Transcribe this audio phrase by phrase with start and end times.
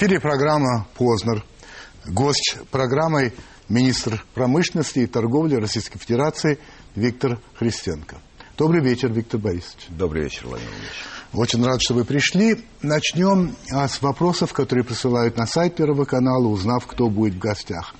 [0.00, 1.44] Эфире программа «Познер».
[2.06, 3.32] Гость программы
[3.68, 6.60] министр промышленности и торговли Российской Федерации
[6.94, 8.18] Виктор Христенко.
[8.56, 9.86] Добрый вечер, Виктор Борисович.
[9.88, 10.92] Добрый вечер, Владимир Ильич.
[11.32, 12.64] Очень рад, что вы пришли.
[12.80, 17.96] Начнем а, с вопросов, которые присылают на сайт Первого канала, узнав, кто будет в гостях.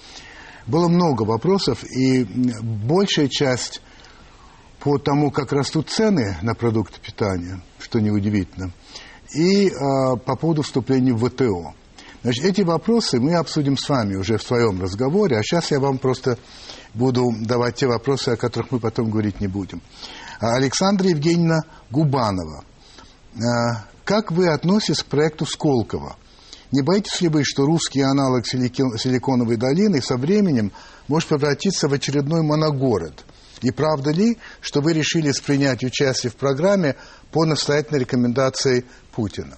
[0.69, 3.83] Было много вопросов, и большая часть
[4.79, 8.71] по тому, как растут цены на продукты питания, что неудивительно,
[9.35, 9.71] и э,
[10.25, 11.75] по поводу вступления в ВТО.
[12.23, 15.99] Значит, эти вопросы мы обсудим с вами уже в своем разговоре, а сейчас я вам
[15.99, 16.37] просто
[16.95, 19.81] буду давать те вопросы, о которых мы потом говорить не будем.
[20.41, 21.61] Александра Евгеньевна
[21.91, 22.65] Губанова.
[24.05, 26.17] Как вы относитесь к проекту Сколково?
[26.73, 30.73] Не боитесь ли вы, что русский аналог Силиконовой долины со временем
[31.07, 33.25] может превратиться в очередной моногород?
[33.63, 36.97] И правда ли, что вы решили принять участие в программе
[37.33, 39.57] по настоятельной рекомендации Путина?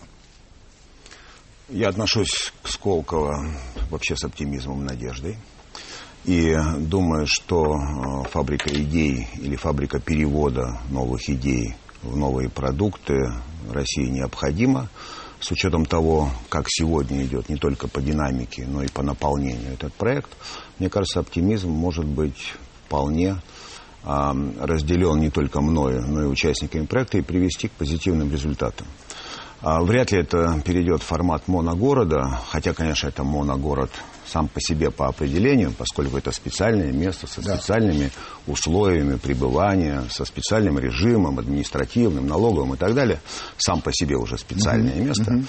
[1.71, 3.47] Я отношусь к Сколково
[3.91, 5.39] вообще с оптимизмом надеждой.
[6.25, 13.15] И думаю, что э, фабрика идей или фабрика перевода новых идей в новые продукты
[13.71, 14.89] России необходима.
[15.39, 19.95] С учетом того, как сегодня идет не только по динамике, но и по наполнению этот
[19.95, 20.31] проект,
[20.81, 22.53] мне кажется, оптимизм может быть
[22.85, 23.37] вполне
[24.03, 28.87] разделен не только мною, но и участниками проекта и привести к позитивным результатам.
[29.63, 33.91] А, вряд ли это перейдет в формат моногорода, хотя, конечно, это моногород
[34.27, 38.05] сам по себе по определению, поскольку это специальное место со специальными
[38.47, 38.53] да.
[38.53, 43.21] условиями пребывания, со специальным режимом административным, налоговым и так далее,
[43.59, 45.05] сам по себе уже специальное uh-huh.
[45.05, 45.45] место.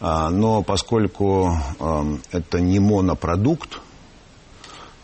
[0.00, 0.28] Uh-huh.
[0.30, 1.56] Но поскольку
[2.32, 3.80] это не монопродукт,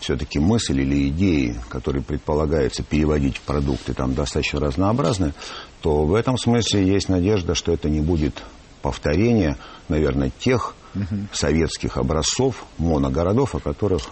[0.01, 5.35] все-таки мысль или идеи, которые предполагается переводить в продукты, там достаточно разнообразны,
[5.83, 8.43] то в этом смысле есть надежда, что это не будет
[8.83, 9.57] повторение,
[9.89, 11.27] наверное, тех угу.
[11.33, 14.03] советских образцов, моногородов, о которых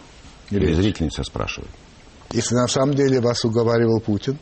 [0.51, 1.71] зрительница спрашивает.
[2.33, 4.39] Если на самом деле вас уговаривал Путин?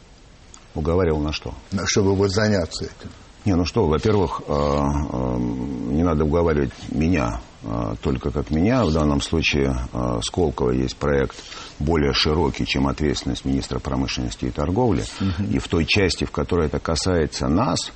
[0.74, 1.54] Уговаривал на что?
[1.86, 3.10] Чтобы вот заняться этим.
[3.46, 8.84] Не, ну что, во-первых, э, э, не надо уговаривать меня э, только как меня.
[8.84, 9.86] В данном случае
[10.22, 11.36] Сколково есть проект
[11.78, 15.04] более широкий, чем ответственность министра промышленности и торговли.
[15.20, 15.48] Угу.
[15.52, 17.92] И в той части, в которой это касается нас,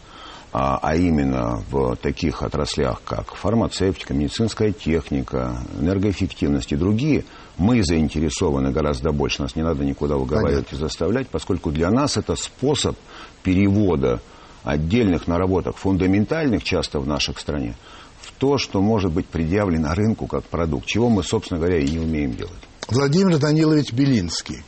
[0.52, 7.24] а, а именно в таких отраслях, как фармацевтика, медицинская техника, энергоэффективность и другие,
[7.56, 9.42] мы заинтересованы гораздо больше.
[9.42, 10.76] Нас не надо никуда уговаривать Понятно.
[10.76, 12.96] и заставлять, поскольку для нас это способ
[13.42, 14.20] перевода
[14.64, 17.76] отдельных наработок, фундаментальных часто в нашей стране,
[18.20, 21.98] в то, что может быть предъявлено рынку как продукт, чего мы, собственно говоря, и не
[21.98, 22.52] умеем делать.
[22.88, 24.64] Владимир Данилович Белинский.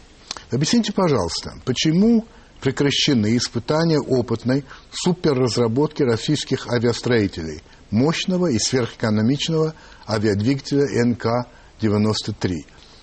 [0.50, 2.24] Объясните, пожалуйста, почему
[2.62, 9.74] прекращены испытания опытной суперразработки российских авиастроителей мощного и сверхэкономичного
[10.08, 12.54] авиадвигателя НК-93?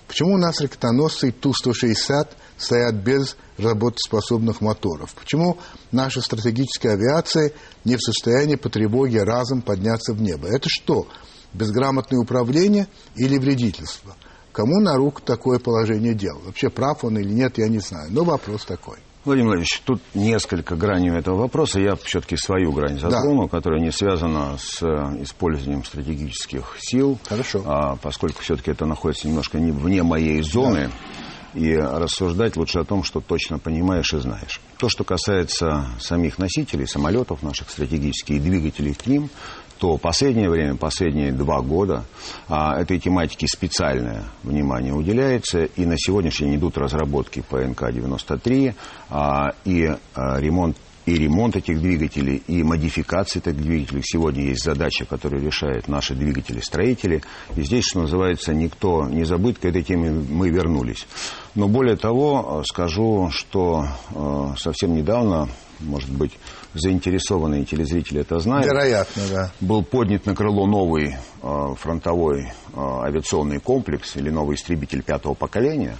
[0.08, 5.14] Почему у нас ракетоносцы Ту-160 стоят без работоспособных моторов?
[5.14, 5.58] Почему
[5.92, 7.52] наша стратегическая авиация
[7.84, 10.48] не в состоянии по тревоге разом подняться в небо?
[10.48, 11.06] Это что,
[11.52, 14.16] безграмотное управление или вредительство?
[14.52, 16.40] Кому на руку такое положение дел?
[16.44, 18.10] Вообще прав он или нет, я не знаю.
[18.10, 18.96] Но вопрос такой.
[19.22, 21.78] Владимир Владимирович, тут несколько граней этого вопроса.
[21.78, 23.48] Я все-таки свою грань затрону, да.
[23.48, 27.18] которая не связана с э, использованием стратегических сил.
[27.28, 27.62] Хорошо.
[27.66, 30.88] А, поскольку все-таки это находится немножко не, вне моей зоны.
[30.88, 31.60] Да.
[31.60, 34.60] И рассуждать лучше о том, что точно понимаешь и знаешь.
[34.78, 39.28] То, что касается самих носителей, самолетов наших стратегических и двигателей к ним,
[39.80, 42.04] то последнее время, последние два года
[42.48, 48.74] а, этой тематике специальное внимание уделяется, и на сегодняшний день идут разработки по НК-93
[49.08, 50.76] а, и а, ремонт
[51.06, 54.02] и ремонт этих двигателей, и модификации этих двигателей.
[54.04, 57.22] Сегодня есть задача, которую решают наши двигатели-строители.
[57.56, 61.06] И здесь, что называется, никто не забыт, к этой теме мы вернулись.
[61.54, 65.48] Но более того, скажу, что э, совсем недавно,
[65.80, 66.32] может быть,
[66.74, 68.66] заинтересованные телезрители это знают.
[68.66, 69.52] Вероятно, да.
[69.60, 75.96] Был поднят на крыло новый э, фронтовой э, авиационный комплекс или новый истребитель пятого поколения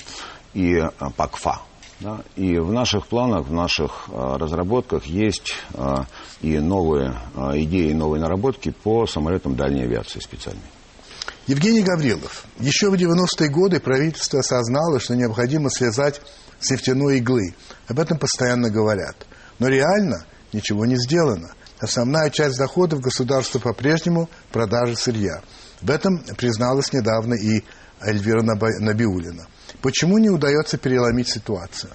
[0.55, 1.61] и э, ПАКФА.
[2.01, 2.23] Да?
[2.35, 5.97] И в наших планах, в наших э, разработках есть э,
[6.41, 10.63] и новые э, идеи, новые наработки по самолетам дальней авиации специальной.
[11.47, 12.45] Евгений Гаврилов.
[12.59, 16.23] Еще в 90-е годы правительство осознало, что необходимо связать
[16.61, 17.55] с нефтяной иглы.
[17.89, 19.27] Об этом постоянно говорят.
[19.59, 21.51] Но реально ничего не сделано.
[21.79, 25.43] Основная часть доходов государства по-прежнему продажа сырья.
[25.81, 27.63] В этом призналась недавно и
[28.01, 29.47] Эльвира Набиулина.
[29.83, 31.93] Почему не удается переломить ситуацию?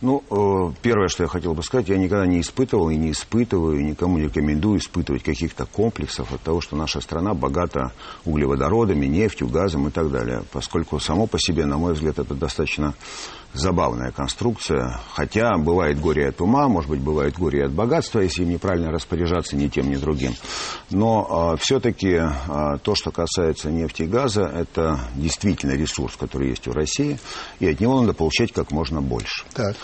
[0.00, 3.80] Ну, э, первое, что я хотел бы сказать, я никогда не испытывал и не испытываю,
[3.80, 7.92] и никому не рекомендую испытывать каких-то комплексов от того, что наша страна богата
[8.24, 10.42] углеводородами, нефтью, газом и так далее.
[10.52, 12.94] Поскольку само по себе, на мой взгляд, это достаточно
[13.54, 15.00] забавная конструкция.
[15.14, 19.56] Хотя бывает горе от ума, может быть, бывает горе от богатства, если им неправильно распоряжаться
[19.56, 20.34] ни тем, ни другим.
[20.90, 22.28] Но э, все-таки э,
[22.82, 27.18] то, что касается нефти и газа, это действительно ресурс, который есть у России,
[27.60, 29.44] и от него надо получать как можно больше.
[29.54, 29.76] Так.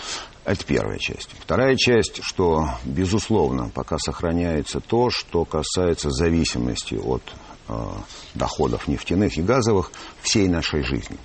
[0.43, 1.29] Это первая часть.
[1.39, 7.21] Вторая часть, что, безусловно, пока сохраняется то, что касается зависимости от
[7.67, 7.73] э,
[8.33, 9.91] доходов нефтяных и газовых
[10.21, 11.17] всей нашей жизни.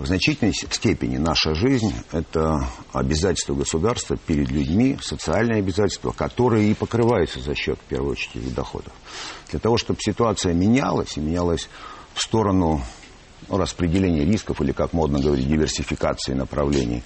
[0.00, 7.38] В значительной степени наша жизнь– это обязательства государства перед людьми, социальные обязательства, которые и покрываются
[7.38, 8.94] за счет, в первую очередь, доходов.
[9.50, 11.68] Для того, чтобы ситуация менялась, и менялась
[12.14, 12.80] в сторону
[13.50, 17.02] распределения рисков, или, как модно говорить, диверсификации направлений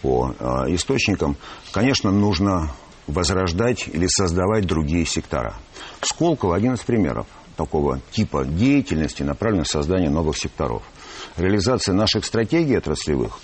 [0.00, 1.36] по э, источникам,
[1.70, 2.70] конечно, нужно
[3.06, 5.54] возрождать или создавать другие сектора.
[6.00, 7.26] Сколково– один из примеров
[7.58, 10.82] такого типа деятельности, направленной на создание новых секторов–
[11.36, 13.38] реализация наших стратегий отраслевых,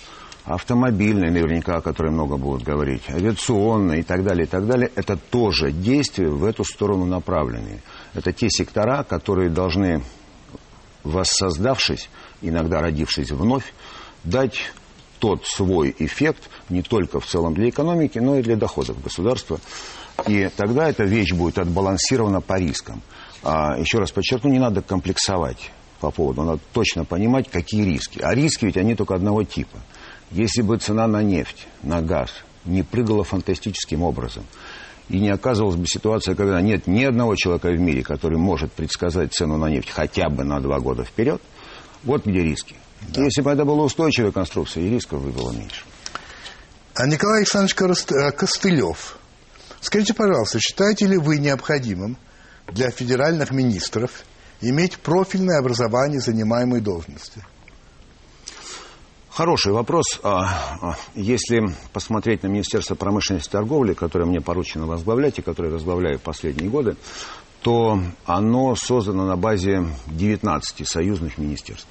[0.45, 5.17] автомобильной, наверняка, о которой много будут говорить, авиационной и так далее, и так далее, это
[5.17, 7.81] тоже действия в эту сторону направленные.
[8.13, 10.03] Это те сектора, которые должны,
[11.03, 12.09] воссоздавшись,
[12.41, 13.73] иногда родившись вновь,
[14.23, 14.71] дать
[15.19, 19.59] тот свой эффект не только в целом для экономики, но и для доходов государства.
[20.27, 23.01] И тогда эта вещь будет отбалансирована по рискам.
[23.43, 26.43] А, еще раз подчеркну, не надо комплексовать по поводу.
[26.43, 28.19] Надо точно понимать, какие риски.
[28.21, 29.77] А риски ведь они только одного типа.
[30.31, 32.31] Если бы цена на нефть, на газ
[32.65, 34.43] не прыгала фантастическим образом,
[35.09, 39.33] и не оказывалась бы ситуация, когда нет ни одного человека в мире, который может предсказать
[39.33, 41.41] цену на нефть хотя бы на два года вперед,
[42.03, 42.75] вот где риски.
[43.09, 43.23] Да.
[43.23, 45.83] Если бы это была устойчивая конструкция, и рисков бы было меньше.
[46.95, 47.75] А Николай Александрович
[48.11, 49.17] э, Костылев,
[49.81, 52.17] скажите, пожалуйста, считаете ли вы необходимым
[52.67, 54.11] для федеральных министров
[54.61, 57.43] иметь профильное образование занимаемой должности?
[59.29, 60.21] Хороший вопрос.
[60.23, 65.73] А, а, если посмотреть на Министерство промышленности и торговли, которое мне поручено возглавлять и которое
[65.73, 66.95] возглавляю последние годы,
[67.61, 71.89] то оно создано на базе 19 союзных министерств.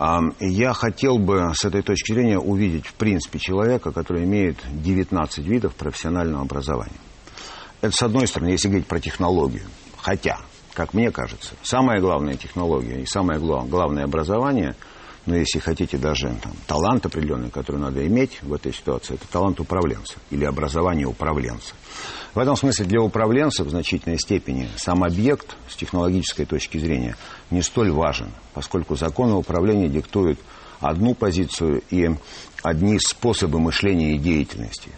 [0.00, 5.46] А, я хотел бы с этой точки зрения увидеть в принципе человека, который имеет 19
[5.46, 6.98] видов профессионального образования.
[7.80, 9.64] Это с одной стороны, если говорить про технологию.
[9.96, 10.38] Хотя
[10.78, 14.76] как мне кажется, самая главная технология и самое главное образование,
[15.26, 19.58] ну, если хотите, даже там, талант определенный, который надо иметь в этой ситуации, это талант
[19.58, 21.74] управленца или образование управленца.
[22.32, 27.16] В этом смысле для управленца в значительной степени сам объект с технологической точки зрения
[27.50, 30.38] не столь важен, поскольку законы управления диктуют
[30.78, 32.08] одну позицию и
[32.62, 34.90] одни способы мышления и деятельности.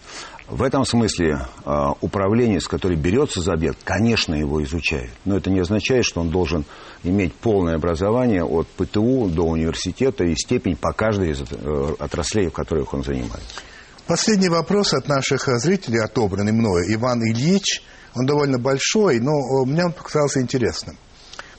[0.50, 5.10] В этом смысле э, управление, с которой берется за объект, конечно, его изучает.
[5.24, 6.64] Но это не означает, что он должен
[7.04, 12.52] иметь полное образование от ПТУ до университета и степень по каждой из э, отраслей, в
[12.52, 13.62] которых он занимается.
[14.08, 16.84] Последний вопрос от наших зрителей, отобранный мною.
[16.92, 17.84] Иван Ильич,
[18.16, 20.96] он довольно большой, но мне он показался интересным.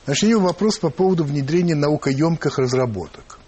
[0.04, 3.40] Значит, у вопрос по поводу внедрения наукоемких разработок.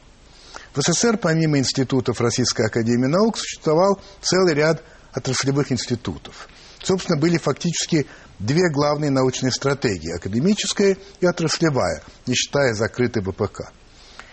[0.74, 4.82] В СССР, помимо институтов Российской Академии Наук, существовал целый ряд
[5.14, 6.48] отраслевых институтов.
[6.82, 8.08] Собственно, были фактически
[8.40, 13.72] две главные научные стратегии– академическая и отраслевая, не считая закрытой ВПК.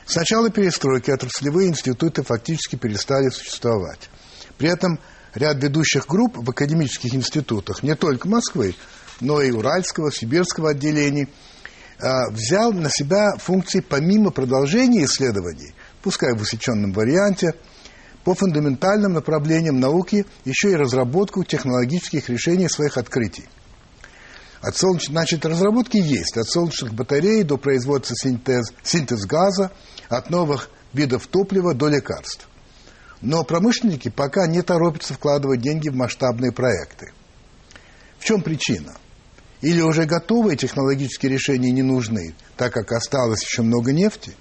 [0.07, 4.11] С начала перестройки отраслевые институты фактически перестали существовать.
[4.59, 4.99] При этом
[5.35, 8.75] ряд ведущих групп в академических институтах, не только Москвы,
[9.21, 11.29] но и Уральского, Сибирского отделений,
[12.01, 17.53] а, взял на себя функции помимо продолжения исследований, пускай в усеченном варианте–
[18.31, 23.49] по фундаментальным направлениям науки еще и разработку технологических решений своих открытий.
[24.61, 25.09] От солнеч...
[25.09, 26.37] Значит, разработки есть.
[26.37, 29.73] От солнечных батарей до производства синтез, синтез газа,
[30.09, 32.47] от новых видов топлива до лекарств.
[33.21, 37.11] Но промышленники пока не торопятся вкладывать деньги в масштабные проекты.
[38.21, 38.95] В чем причина?
[39.61, 44.37] Или уже готовые технологические решения не нужны, так как осталось еще много нефти?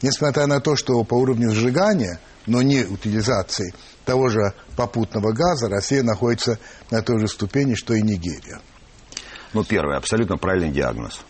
[0.00, 6.02] Несмотря на то, что по уровню сжигания– но не утилизации того же попутного газа, Россия
[6.02, 6.58] находится
[6.90, 8.60] на той же ступени, что и Нигерия.
[9.52, 11.20] Ну, первый, абсолютно правильный диагноз.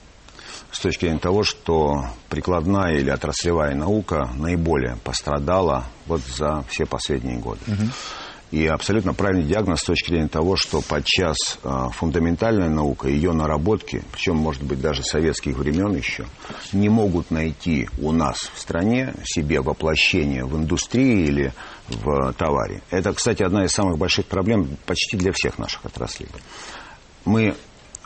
[0.70, 7.38] С точки зрения того, что прикладная или отраслевая наука наиболее пострадала вот за все последние
[7.38, 7.60] годы.
[7.66, 7.90] Угу.
[8.50, 14.02] И абсолютно правильный диагноз с точки зрения того, что подчас э, фундаментальная наука, ее наработки,
[14.10, 16.26] причем, может быть, даже советских времен еще,
[16.72, 21.52] не могут найти у нас в стране себе воплощение в индустрии или
[21.88, 22.82] в товаре.
[22.90, 26.28] Это, кстати, одна из самых больших проблем почти для всех наших отраслей.
[27.24, 27.54] Мы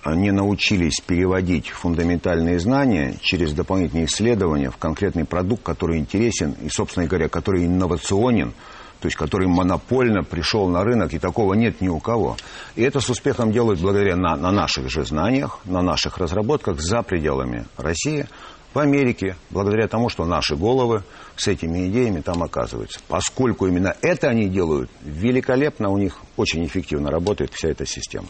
[0.07, 7.07] не научились переводить фундаментальные знания через дополнительные исследования в конкретный продукт, который интересен и, собственно
[7.07, 8.53] говоря, который инновационен,
[9.01, 12.37] то есть который монопольно пришел на рынок, и такого нет ни у кого.
[12.75, 17.03] И это с успехом делают благодаря на, на наших же знаниях, на наших разработках за
[17.03, 18.27] пределами России,
[18.75, 21.05] в Америке, благодаря тому, что наши головы
[21.37, 22.99] с этими идеями там оказываются.
[23.07, 28.27] Поскольку именно это они делают, великолепно у них очень эффективно работает вся эта система.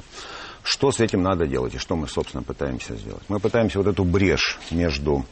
[0.62, 3.23] Что с этим надо делать и что мы, собственно, пытаемся сделать?
[3.28, 5.25] Мы пытаемся вот эту брешь между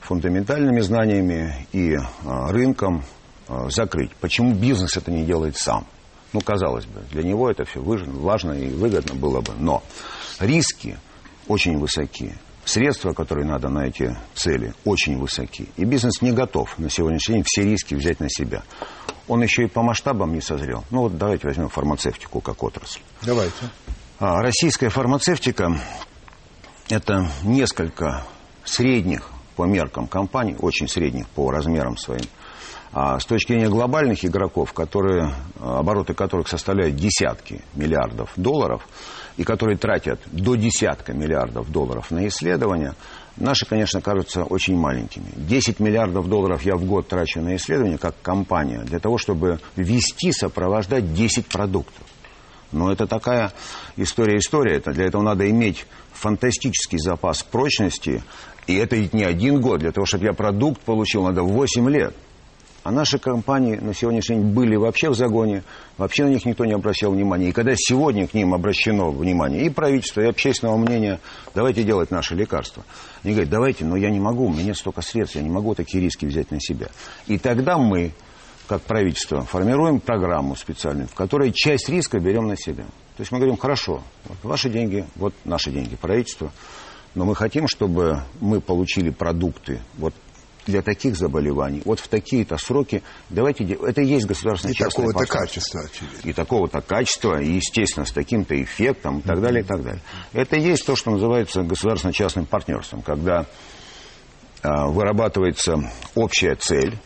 [0.00, 3.04] фундаментальными знаниями и а, рынком
[3.68, 4.12] закрыть.
[4.16, 5.86] Почему бизнес это не делает сам?
[6.32, 9.52] Ну, казалось бы, для него это все важно и выгодно было бы.
[9.58, 9.82] Но
[10.40, 10.98] риски
[11.48, 12.34] очень высоки.
[12.64, 15.68] Средства, которые надо на эти цели, очень высоки.
[15.76, 18.64] И бизнес не готов на сегодняшний день все риски взять на себя.
[19.28, 20.84] Он еще и по масштабам не созрел.
[20.90, 23.00] Ну вот давайте возьмем фармацевтику как отрасль.
[23.22, 23.54] Давайте.
[24.18, 25.80] А, российская фармацевтика–
[26.88, 28.24] это несколько
[28.64, 32.24] средних по меркам компаний, очень средних по размерам своим,
[32.98, 38.88] а с точки зрения глобальных игроков, которые, обороты которых составляют десятки миллиардов долларов,
[39.36, 42.94] и которые тратят до десятка миллиардов долларов на исследования,
[43.36, 45.26] наши, конечно, кажутся очень маленькими.
[45.36, 50.32] 10 миллиардов долларов я в год трачу на исследования, как компания, для того, чтобы вести,
[50.32, 52.02] сопровождать 10 продуктов.
[52.72, 53.52] Но это такая
[53.98, 54.76] история-история.
[54.76, 55.84] Это для этого надо иметь
[56.14, 58.22] фантастический запас прочности.
[58.66, 59.80] И это ведь не один год.
[59.80, 62.14] Для того, чтобы я продукт получил, надо 8 лет.
[62.86, 65.64] А наши компании на сегодняшний день были вообще в загоне,
[65.98, 67.48] вообще на них никто не обращал внимания.
[67.48, 71.18] И когда сегодня к ним обращено внимание и правительство, и общественного мнения,
[71.52, 72.84] давайте делать наши лекарства.
[73.24, 75.74] Они говорят, давайте, но я не могу, у меня нет столько средств, я не могу
[75.74, 76.86] такие риски взять на себя.
[77.26, 78.12] И тогда мы,
[78.68, 82.84] как правительство, формируем программу специальную, в которой часть риска берем на себя.
[83.16, 86.52] То есть мы говорим, хорошо, вот ваши деньги, вот наши деньги, правительство,
[87.16, 90.14] но мы хотим, чтобы мы получили продукты, вот
[90.66, 95.80] для таких заболеваний, вот в такие-то сроки, давайте, это и есть государственное И такого-то качества,
[95.82, 96.28] очевидно.
[96.28, 100.02] И такого-то качества, и, естественно, с таким-то эффектом, и так далее, и так далее.
[100.32, 103.46] Это и есть то, что называется государственно-частным партнерством, когда
[104.62, 105.76] а, вырабатывается
[106.14, 106.98] общая цель,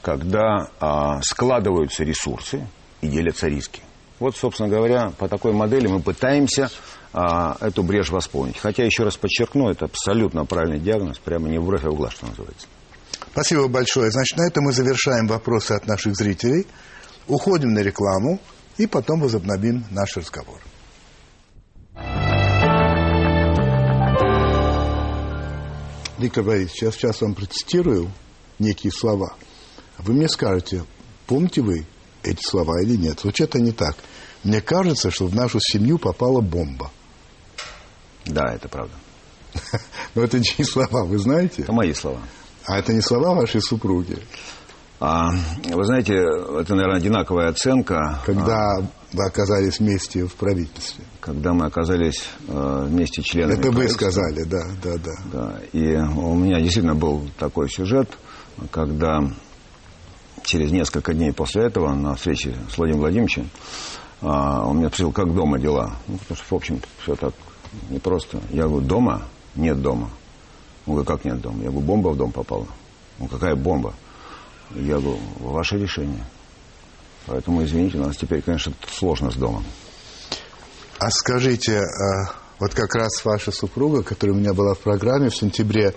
[0.00, 2.66] когда а, складываются ресурсы
[3.00, 3.82] и делятся риски.
[4.20, 6.70] Вот, собственно говоря, по такой модели мы пытаемся
[7.12, 8.58] а, эту брешь восполнить.
[8.58, 12.12] Хотя, еще раз подчеркну, это абсолютно правильный диагноз, прямо не в бровь, а в глаз,
[12.12, 12.66] что называется.
[13.32, 14.10] Спасибо большое.
[14.10, 16.66] Значит, на этом мы завершаем вопросы от наших зрителей.
[17.26, 18.38] Уходим на рекламу
[18.76, 20.60] и потом возобновим наш разговор.
[26.18, 28.10] Виктор Борисович, сейчас, сейчас вам процитирую
[28.58, 29.34] некие слова.
[29.98, 30.84] Вы мне скажете,
[31.26, 31.86] помните вы
[32.24, 33.20] эти слова или нет.
[33.20, 33.96] Звучит они так.
[34.42, 36.90] Мне кажется, что в нашу семью попала бомба.
[38.26, 38.94] Да, это правда.
[40.14, 41.62] Но это не слова, вы знаете?
[41.62, 42.20] Это мои слова.
[42.66, 44.18] А это не слова вашей супруги?
[45.00, 45.30] А,
[45.64, 48.20] вы знаете, это, наверное, одинаковая оценка.
[48.24, 51.04] Когда а, вы оказались вместе в правительстве.
[51.20, 55.12] Когда мы оказались э, вместе членами Это вы сказали, да, да, да.
[55.32, 55.60] да.
[55.72, 58.08] И у меня действительно был такой сюжет,
[58.70, 59.20] когда
[60.44, 63.50] через несколько дней после этого на встрече с Владимиром Владимировичем
[64.20, 65.96] а, он меня спросил, как дома дела.
[66.06, 67.34] Ну, потому что, в общем, все так
[67.90, 68.40] непросто.
[68.50, 69.22] Я говорю, дома?
[69.54, 70.10] Нет дома.
[70.86, 71.62] Он говорит, как нет дома?
[71.62, 72.66] Я говорю, бомба в дом попала.
[73.18, 73.94] Ну, какая бомба?
[74.74, 76.24] Я говорю, ваше решение.
[77.26, 79.64] Поэтому, извините, у нас теперь, конечно, сложно с домом.
[80.98, 85.36] А скажите, а, вот как раз ваша супруга, которая у меня была в программе в
[85.36, 85.94] сентябре,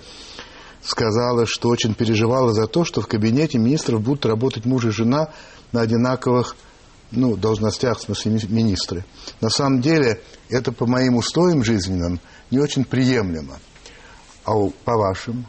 [0.88, 5.32] сказала, что очень переживала за то, что в кабинете министров будут работать муж и жена
[5.74, 6.56] на одинаковых
[7.12, 9.06] ну, должностях, в смысле министры.
[9.41, 13.60] На самом деле это по моим устоям жизненным не очень приемлемо.
[14.46, 14.53] А
[14.86, 15.46] по вашим?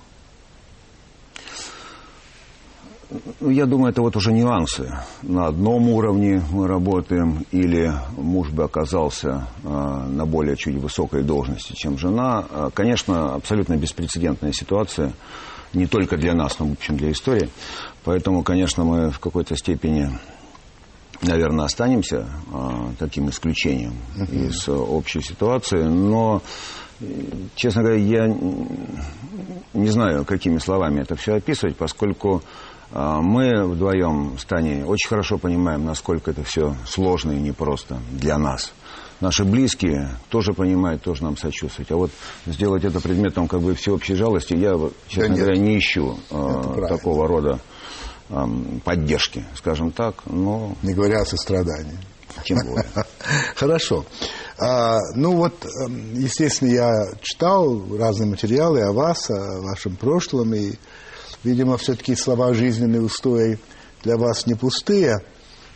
[2.82, 2.97] Ну,
[3.40, 4.92] я думаю, это вот уже нюансы.
[5.22, 11.72] На одном уровне мы работаем, или муж бы оказался э, на более чуть высокой должности,
[11.74, 12.44] чем жена.
[12.50, 15.12] А, конечно, абсолютно беспрецедентная ситуация,
[15.72, 17.48] не только для нас, но, в общем, для истории.
[18.04, 20.10] Поэтому, конечно, мы в какой-то степени,
[21.22, 24.48] наверное, останемся э, таким исключением uh-huh.
[24.48, 25.82] из общей ситуации.
[25.82, 26.42] Но,
[27.54, 28.26] честно говоря, я
[29.72, 35.38] не знаю, какими словами это все описывать, поскольку А, мы вдвоем с Таней очень хорошо
[35.38, 38.72] понимаем, насколько это все сложно и непросто для нас.
[39.20, 41.90] Наши близкие тоже понимают, тоже нам сочувствуют.
[41.90, 42.10] А вот
[42.46, 44.78] сделать это предметом как бы всеобщей жалости, я,
[45.08, 47.58] честно да говоря, не ищу э, такого рода
[48.28, 48.44] э,
[48.84, 50.22] поддержки, скажем так.
[50.26, 50.76] Но...
[50.82, 51.98] Не говоря о сострадании.
[52.44, 52.86] Тем более.
[53.56, 54.06] Хорошо.
[54.56, 60.74] А, ну вот, эм, естественно, я читал разные материалы о вас, о вашем прошлом, и,
[61.44, 63.58] видимо, все-таки слова жизненные устои
[64.02, 65.16] для вас не пустые.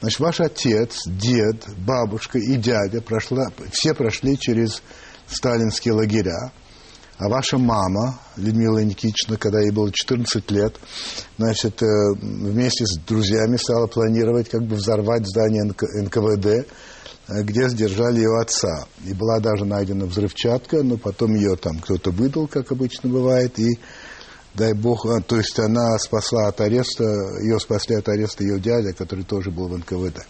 [0.00, 4.82] Значит, ваш отец, дед, бабушка и дядя прошла, все прошли через
[5.26, 6.52] сталинские лагеря.
[7.18, 10.74] А ваша мама, Людмила Никитична, когда ей было 14 лет,
[11.38, 11.86] значит, э,
[12.20, 16.64] вместе с друзьями стала планировать, как бы взорвать здание НКВД, э,
[17.44, 18.86] где сдержали ее отца.
[19.06, 23.78] И была даже найдена взрывчатка, но потом ее там кто-то выдал, как обычно бывает, и
[24.54, 27.04] дай бог, а, то есть она спасла от ареста,
[27.42, 30.26] ее спасли от ареста ее дядя, который тоже был в НКВД.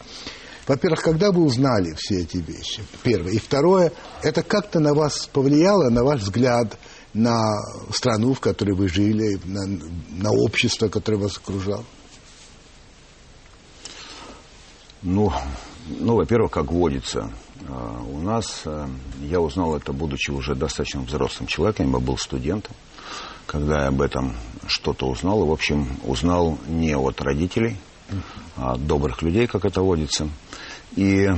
[0.67, 2.83] Во-первых, когда вы узнали все эти вещи?
[3.03, 3.33] Первое.
[3.33, 6.79] И второе, это как-то на вас повлияло, на ваш взгляд
[7.15, 7.61] на
[7.93, 11.85] страну, в которой вы жили, на, на общество, которое вас окружало?
[15.03, 15.33] Ну,
[15.89, 17.31] ну во-первых, как водится,
[17.69, 18.89] а, у нас, а,
[19.21, 22.75] я узнал это, будучи уже достаточно взрослым человеком, я был студентом,
[23.47, 24.35] когда я об этом
[24.67, 25.45] что-то узнал.
[25.45, 27.77] И, в общем, узнал не от родителей,
[28.57, 30.29] а от добрых людей, как это водится.
[30.97, 31.29] И,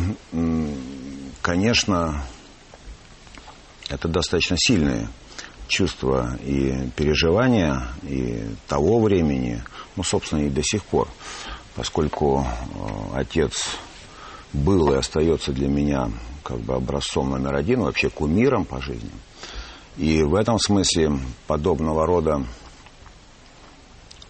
[1.41, 2.25] конечно,
[3.89, 5.09] это достаточно сильные
[5.69, 9.63] чувства и переживания и того времени,
[9.97, 11.09] ну, собственно, и до сих пор,
[11.75, 13.71] поскольку э, отец
[14.53, 16.11] был и остается для меня
[16.43, 19.11] как бы образцом номер один, вообще кумиром по жизни–
[19.97, 22.45] и в этом смысле подобного рода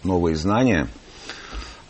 [0.03, 0.87] новые знания,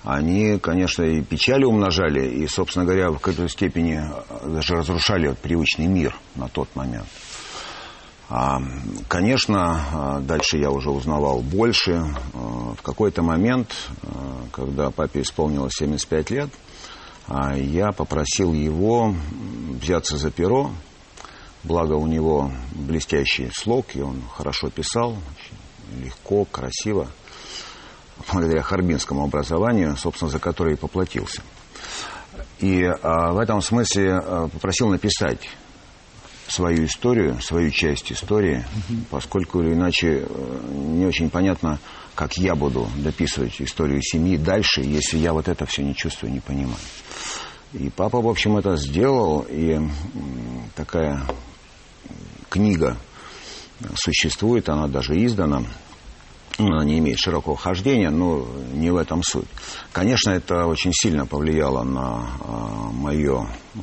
[0.03, 4.01] они, конечно, и печали умножали, и, собственно говоря, в какой-то степени
[4.45, 7.07] даже разрушали привычный мир на тот момент.
[8.29, 8.59] А,
[9.07, 12.03] конечно, дальше я уже узнавал больше.
[12.33, 13.75] В какой-то момент,
[14.51, 16.49] когда папе исполнилось 75 лет,
[17.55, 19.13] я попросил его
[19.81, 20.71] взяться за перо
[21.65, 25.17] Благо у него блестящий слог, и он хорошо писал,
[25.99, 27.09] легко, красиво,
[28.31, 31.41] благодаря харбинскому образованию, собственно, за которое и поплатился.
[32.59, 35.49] И а, в этом смысле а, попросил написать
[36.47, 38.63] свою историю, свою часть истории,
[39.09, 41.79] поскольку или иначе а, не очень понятно,
[42.13, 46.41] как я буду дописывать историю семьи дальше, если я вот это все не чувствую, не
[46.41, 46.77] понимаю.
[47.73, 49.79] И папа, в общем, это сделал, и
[50.75, 51.25] такая
[52.55, 52.95] книга
[53.95, 55.63] существует, она даже издана.
[56.57, 59.47] Она не имеет широкого хождения, но не в этом суть.
[59.91, 63.79] Конечно, это очень сильно повлияло на а, мое э,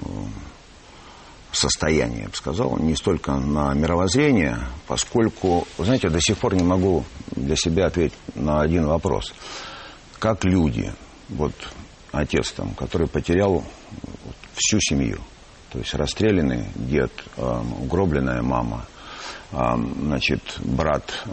[1.53, 7.05] состояние, я бы сказал, не столько на мировоззрение, поскольку, знаете, до сих пор не могу
[7.37, 9.35] для себя ответить на один вопрос.
[10.19, 10.95] Как люди,
[11.29, 11.53] вот
[12.11, 13.63] отец там, который потерял
[14.55, 15.19] всю семью,
[15.73, 17.11] то есть расстрелянный дед,
[17.81, 18.85] угробленная мама,
[19.51, 21.25] значит, брат,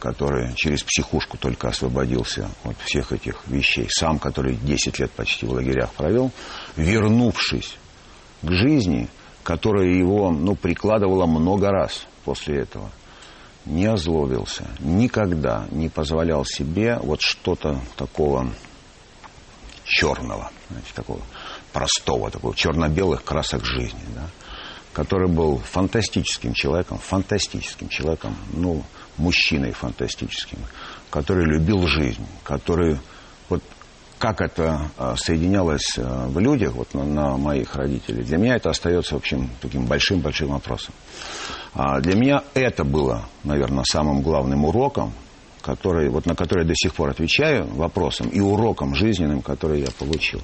[0.00, 5.52] который через психушку только освободился от всех этих вещей, сам, который 10 лет почти в
[5.52, 6.30] лагерях провел,
[6.76, 7.76] вернувшись
[8.42, 9.08] к жизни,
[9.42, 12.90] которая его, ну, прикладывала много раз после этого,
[13.64, 18.50] не озлобился, никогда не позволял себе вот что-то такого
[19.84, 21.20] черного, знаете, такого
[21.76, 24.30] простого, такого черно-белых красок жизни, да,
[24.94, 28.82] который был фантастическим человеком, фантастическим человеком, ну,
[29.18, 30.58] мужчиной фантастическим,
[31.10, 32.98] который любил жизнь, который
[33.50, 33.62] вот
[34.18, 38.70] как это а, соединялось а, в людях, вот на, на моих родителей, для меня это
[38.70, 40.94] остается, в общем, таким большим-большим вопросом.
[41.74, 45.12] А для меня это было, наверное, самым главным уроком,
[45.60, 49.90] который, вот на который я до сих пор отвечаю вопросом и уроком жизненным, который я
[49.98, 50.40] получил.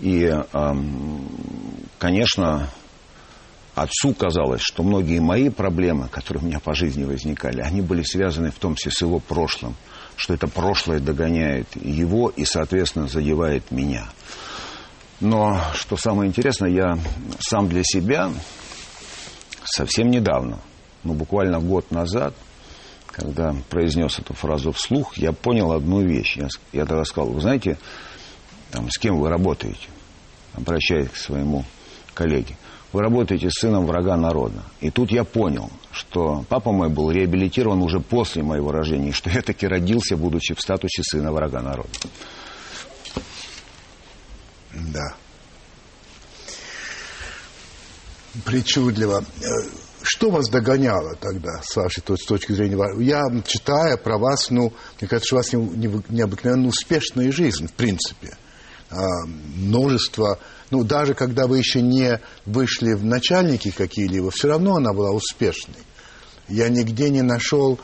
[0.00, 0.32] И,
[1.98, 2.68] конечно,
[3.74, 8.50] отцу казалось, что многие мои проблемы, которые у меня по жизни возникали, они были связаны
[8.50, 9.76] в том числе с его прошлым,
[10.16, 14.06] что это прошлое догоняет его и, соответственно, задевает меня.
[15.20, 16.98] Но, что самое интересное, я
[17.38, 18.30] сам для себя
[19.64, 20.58] совсем недавно,
[21.02, 22.34] ну, буквально год назад,
[23.06, 26.36] когда произнес эту фразу вслух, я понял одну вещь.
[26.36, 27.78] Я, я тогда сказал, вы знаете,
[28.74, 29.86] там, с кем вы работаете,
[30.54, 31.64] обращаясь к своему
[32.12, 32.56] коллеге.
[32.92, 34.64] Вы работаете с сыном врага народа.
[34.80, 39.30] И тут я понял, что папа мой был реабилитирован уже после моего рождения, и что
[39.30, 41.88] я таки родился, будучи в статусе сына врага народа.
[44.72, 45.14] Да.
[48.44, 49.24] Причудливо.
[49.40, 49.44] Э,
[50.02, 52.76] что вас догоняло тогда, с вашей с точки зрения?
[53.00, 58.36] Я, читая про вас, ну, мне кажется, что у вас необыкновенно успешная жизнь, в принципе.
[58.94, 60.38] А, множество,
[60.70, 65.76] ну, даже когда вы еще не вышли в начальники какие-либо, все равно она была успешной.
[66.48, 67.80] Я нигде не нашел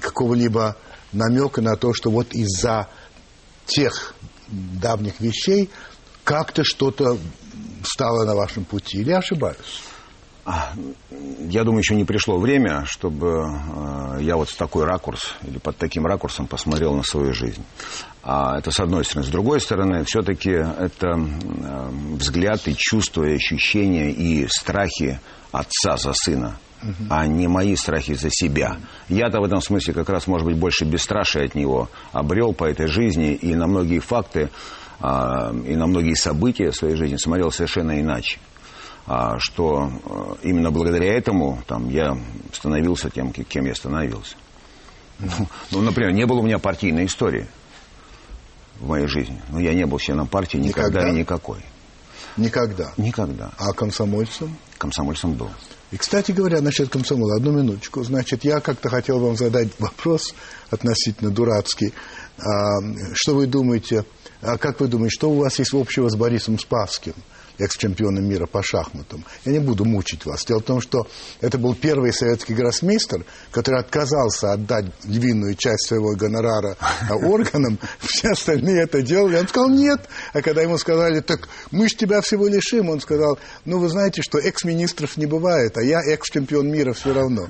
[0.00, 0.76] какого-либо
[1.12, 2.88] намека на то, что вот из-за
[3.66, 4.14] тех
[4.48, 5.70] давних вещей
[6.24, 7.18] как-то что-то
[7.82, 8.98] стало на вашем пути.
[8.98, 9.82] Или я ошибаюсь?
[10.44, 10.72] А,
[11.48, 15.76] я думаю, еще не пришло время, чтобы э, я вот с такой ракурс или под
[15.76, 17.64] таким ракурсом посмотрел на свою жизнь.
[18.22, 19.26] А это с одной стороны.
[19.26, 25.20] С другой стороны, все-таки это э, взгляд и чувства, и ощущения, и страхи
[25.52, 26.58] отца за сына
[27.08, 28.78] а не мои страхи за себя.
[29.08, 32.86] Я-то в этом смысле как раз, может быть, больше бесстрашие от него обрел по этой
[32.86, 34.48] жизни и на многие факты
[35.00, 38.38] а, и на многие события своей жизни смотрел совершенно иначе.
[39.06, 42.16] А, что а, именно благодаря этому там, я
[42.52, 44.36] становился тем, кем я становился.
[45.18, 45.30] Ну,
[45.70, 47.46] ну, например, не было у меня партийной истории
[48.78, 49.40] в моей жизни.
[49.50, 51.08] Ну, я не был членом партии никогда, никогда?
[51.08, 51.64] и никакой.
[52.36, 52.92] Никогда?
[52.96, 53.50] Никогда.
[53.58, 54.56] А комсомольцем?
[54.78, 55.50] Комсомольцем был.
[55.90, 58.04] И, кстати говоря, насчет комсомола, одну минуточку.
[58.04, 60.34] Значит, я как-то хотел вам задать вопрос
[60.70, 61.92] относительно дурацкий.
[62.38, 62.80] А,
[63.12, 64.04] что вы думаете,
[64.40, 67.14] а как вы думаете, что у вас есть общего с Борисом Спасским?
[67.60, 69.24] Экс-чемпионом мира по шахматам.
[69.44, 70.44] Я не буду мучить вас.
[70.44, 71.06] Дело в том, что
[71.40, 76.76] это был первый советский гроссмейстер, который отказался отдать львиную часть своего гонорара
[77.10, 77.78] органам.
[78.00, 79.36] Все остальные это делали.
[79.36, 80.08] Он сказал нет.
[80.32, 84.22] А когда ему сказали, так мы же тебя всего лишим, он сказал, ну вы знаете,
[84.22, 87.48] что экс-министров не бывает, а я экс-чемпион мира все равно.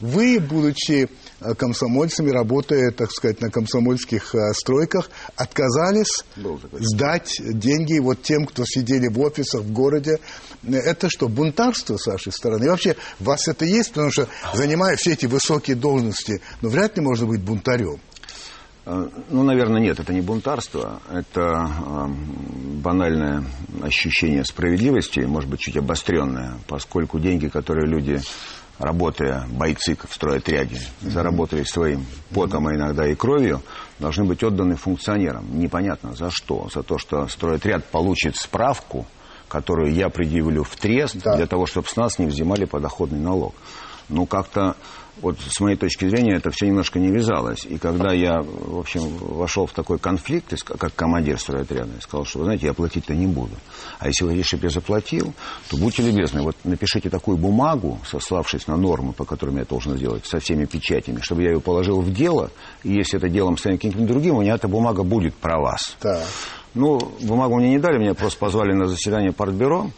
[0.00, 1.08] Вы, будучи
[1.56, 6.24] комсомольцами, работая, так сказать, на комсомольских э, стройках, отказались
[6.72, 10.18] сдать деньги вот тем, кто сидели в офисах в городе.
[10.62, 12.64] Это что, бунтарство с вашей стороны?
[12.64, 13.90] И вообще, у вас это есть?
[13.90, 18.00] Потому что, занимая все эти высокие должности, ну, вряд ли можно быть бунтарем.
[18.84, 22.06] Э, ну, наверное, нет, это не бунтарство, это э,
[22.82, 23.44] банальное
[23.80, 28.20] ощущение справедливости, может быть, чуть обостренное, поскольку деньги, которые люди
[28.78, 32.04] работая бойцы в стройотряде, заработали своим
[32.34, 33.62] потом, а иногда и кровью,
[33.98, 35.58] должны быть отданы функционерам.
[35.58, 36.68] Непонятно за что.
[36.72, 39.06] За то, что стройотряд получит справку,
[39.48, 41.36] которую я предъявлю в трест, да.
[41.36, 43.54] для того, чтобы с нас не взимали подоходный налог.
[44.08, 44.76] Ну, как-то
[45.20, 47.64] вот с моей точки зрения это все немножко не вязалось.
[47.64, 52.38] И когда я, в общем, вошел в такой конфликт, как командир стройотряда, я сказал, что,
[52.38, 53.54] вы знаете, я платить-то не буду.
[53.98, 55.34] А если вы чтобы я заплатил,
[55.68, 60.26] то будьте любезны, вот напишите такую бумагу, сославшись на нормы, по которым я должен сделать,
[60.26, 62.50] со всеми печатями, чтобы я ее положил в дело,
[62.82, 65.96] и если это делом станет каким-то другим, у меня эта бумага будет про вас.
[66.00, 66.22] Так.
[66.74, 69.90] Ну, бумагу мне не дали, меня просто позвали на заседание партбюро.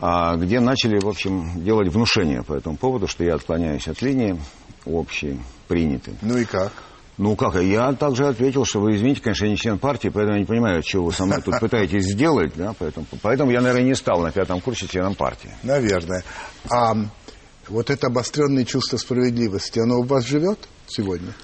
[0.00, 4.40] А, где начали, в общем, делать внушение по этому поводу, что я отклоняюсь от линии
[4.86, 6.14] общей, принятой.
[6.22, 6.72] Ну и как?
[7.18, 10.40] Ну как, я также ответил, что вы извините, конечно, я не член партии, поэтому я
[10.40, 13.94] не понимаю, что вы со мной тут пытаетесь сделать, да, поэтому, поэтому я, наверное, не
[13.94, 15.50] стал на пятом курсе членом партии.
[15.62, 16.24] Наверное.
[16.70, 16.94] А
[17.68, 21.34] вот это обостренное чувство справедливости, оно у вас живет сегодня?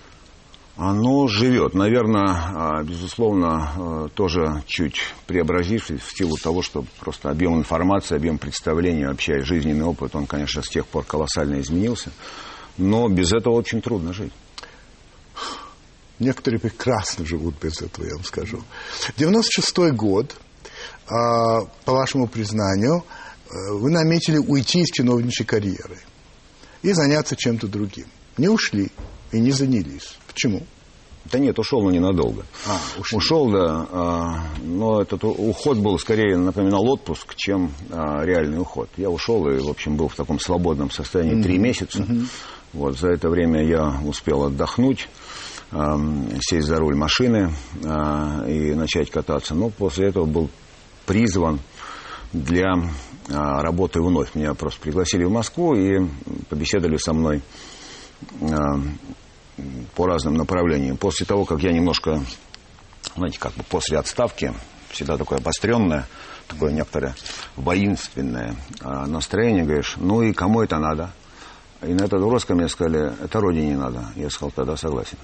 [0.76, 1.72] Оно живет.
[1.72, 8.36] Наверное, а, безусловно, а, тоже чуть преобразившись в силу того, что просто объем информации, объем
[8.36, 12.10] представления, вообще жизненный опыт, он, конечно, с тех пор колоссально изменился.
[12.76, 14.34] Но без этого очень трудно жить.
[16.18, 18.62] Некоторые прекрасно живут без этого, я вам скажу.
[19.16, 20.36] 96-й год,
[21.08, 23.02] а, по вашему признанию,
[23.48, 26.00] вы наметили уйти из чиновничьей карьеры
[26.82, 28.06] и заняться чем-то другим.
[28.36, 28.90] Не ушли
[29.36, 30.16] и не занялись.
[30.26, 30.62] Почему?
[31.30, 32.44] Да нет, ушел, но ненадолго.
[32.66, 33.16] А, ушли.
[33.16, 33.86] ушел, да.
[33.90, 38.88] А, но этот уход был скорее напоминал отпуск, чем а, реальный уход.
[38.96, 41.60] Я ушел и, в общем, был в таком свободном состоянии три mm-hmm.
[41.60, 41.98] месяца.
[41.98, 42.26] Mm-hmm.
[42.74, 45.08] Вот, за это время я успел отдохнуть,
[45.72, 45.98] а,
[46.40, 47.52] сесть за руль машины
[47.84, 49.54] а, и начать кататься.
[49.54, 50.48] Но после этого был
[51.06, 51.58] призван
[52.32, 52.72] для
[53.30, 54.34] а, работы вновь.
[54.36, 56.06] Меня просто пригласили в Москву и
[56.48, 57.42] побеседовали со мной
[59.94, 60.96] по разным направлениям.
[60.96, 62.22] После того, как я немножко,
[63.14, 64.52] знаете, как бы после отставки,
[64.90, 66.06] всегда такое обостренное,
[66.48, 67.14] такое некоторое
[67.56, 71.10] воинственное а, настроение, говоришь, ну и кому это надо?
[71.82, 74.06] И на этот вопрос ко мне сказали, это родине надо.
[74.16, 75.18] Я сказал, тогда согласен.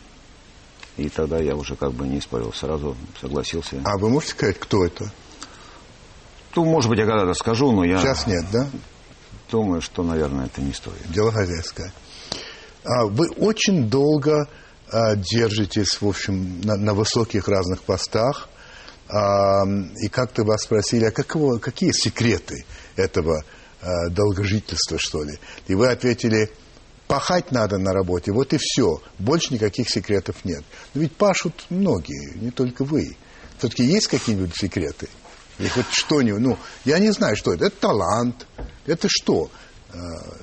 [0.97, 3.81] И тогда я уже как бы не спорил, сразу согласился.
[3.85, 5.11] А вы можете сказать, кто это?
[6.55, 7.99] Ну, может быть, я когда-то скажу, но я...
[7.99, 8.69] Сейчас нет, да?
[9.51, 11.11] Думаю, что, наверное, это не стоит.
[11.11, 11.93] Дело хозяйское.
[12.85, 14.49] А вы очень долго
[14.91, 18.49] а, держитесь, в общем, на, на высоких разных постах.
[19.09, 19.65] а,
[20.01, 22.65] и как-то вас спросили, а какого, какие секреты
[22.97, 23.45] этого
[24.11, 25.41] долгожительства, что ли?
[25.67, 26.53] И вы ответили,
[27.09, 29.03] пахать надо на работе, вот и все.
[29.19, 30.65] Больше никаких секретов нет.
[30.95, 33.17] Но ведь пашут многие, не только вы.
[33.59, 35.09] Все-таки есть какие-нибудь секреты?
[35.59, 36.41] Или хоть что-нибудь?
[36.41, 37.67] Ну, я не знаю, что это.
[37.67, 38.47] Это талант.
[38.87, 39.51] Это что?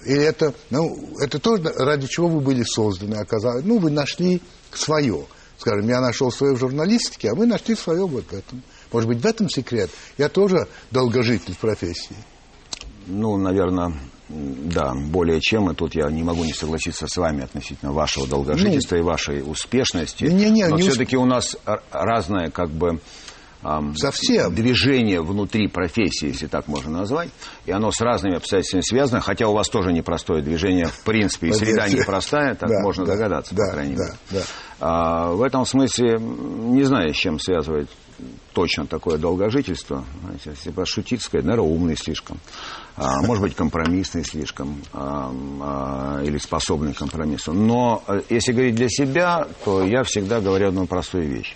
[0.06, 3.66] Или это, ну, это то, ради чего вы были созданы, оказалось.
[3.66, 5.26] Ну, вы нашли свое.
[5.58, 8.64] Скажем, я нашел свое в журналистике, а вы нашли свое вот в этом.
[8.92, 9.90] Может быть, в этом секрет?
[10.18, 12.16] Я тоже долгожитель профессии.
[13.08, 13.94] Ну, наверное,
[14.30, 18.96] да, более чем, и тут я не могу не согласиться с вами относительно вашего долгожительства
[18.96, 20.26] ну, и вашей успешности.
[20.26, 21.24] Не, не, но не все-таки усп...
[21.24, 21.58] у нас
[21.92, 23.00] разное, как бы,
[23.63, 24.54] эм, Совсем.
[24.54, 27.30] движение внутри профессии, если так можно назвать,
[27.65, 31.54] и оно с разными обстоятельствами связано, хотя у вас тоже непростое движение, в принципе, и
[31.54, 34.17] среда непростая, так да, можно да, догадаться, да, по крайней да, мере.
[34.32, 34.41] Да.
[34.80, 37.89] А, в этом смысле не знаю, с чем связывать
[38.54, 40.04] точно такое долгожительство.
[40.22, 42.39] Знаете, если пошутить, сказать, наверное, умный слишком.
[42.95, 44.82] А, может быть, компромиссный слишком.
[44.93, 47.54] А, а, или способный к компромиссу.
[47.54, 51.56] Но э, если говорить для себя, то я всегда говорю одну простую вещь.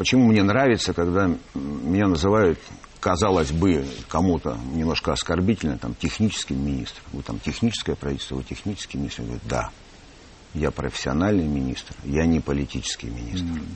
[0.00, 2.58] Почему мне нравится, когда меня называют
[3.00, 7.04] казалось бы, кому-то немножко оскорбительно, там, техническим министром.
[7.12, 9.24] Вы там техническое правительство, вы технический министр.
[9.24, 9.68] Говорит, да,
[10.54, 13.60] я профессиональный министр, я не политический министр.
[13.60, 13.66] Mm.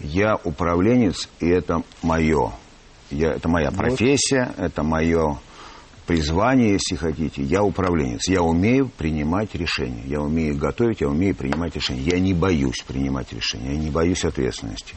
[0.00, 2.52] Я управленец, и это мое.
[3.10, 4.66] Я, это моя профессия, вот.
[4.66, 5.38] это мое
[6.06, 7.42] призвание, если хотите.
[7.42, 8.28] Я управленец.
[8.28, 10.02] Я умею принимать решения.
[10.04, 12.02] Я умею готовить, я умею принимать решения.
[12.02, 13.72] Я не боюсь принимать решения.
[13.72, 14.94] Я не боюсь ответственности.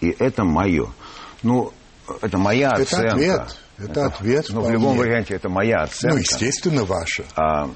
[0.00, 0.88] И это мое.
[1.42, 1.72] Ну,
[2.22, 3.12] это моя это оценка.
[3.12, 3.58] Ответ.
[3.78, 4.46] Это, это ответ.
[4.50, 6.16] Но ну, в любом варианте это моя оценка.
[6.16, 7.24] Ну, естественно, ваша.
[7.34, 7.70] А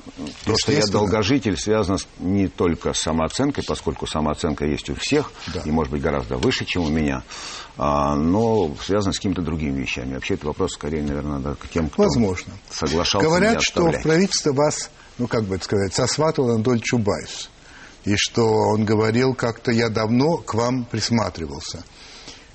[0.45, 5.63] то, что я долгожитель, связано не только с самооценкой, поскольку самооценка есть у всех, да.
[5.65, 7.23] и, может быть, гораздо выше, чем у меня,
[7.77, 10.15] а, но связано с какими-то другими вещами.
[10.15, 12.53] Вообще, это вопрос, скорее, наверное, надо к тем, кто Возможно.
[12.71, 17.51] соглашался Говорят, что в правительство вас, ну, как бы это сказать, сосватывал Анатолий Чубайс.
[18.05, 21.83] И что он говорил, как-то я давно к вам присматривался.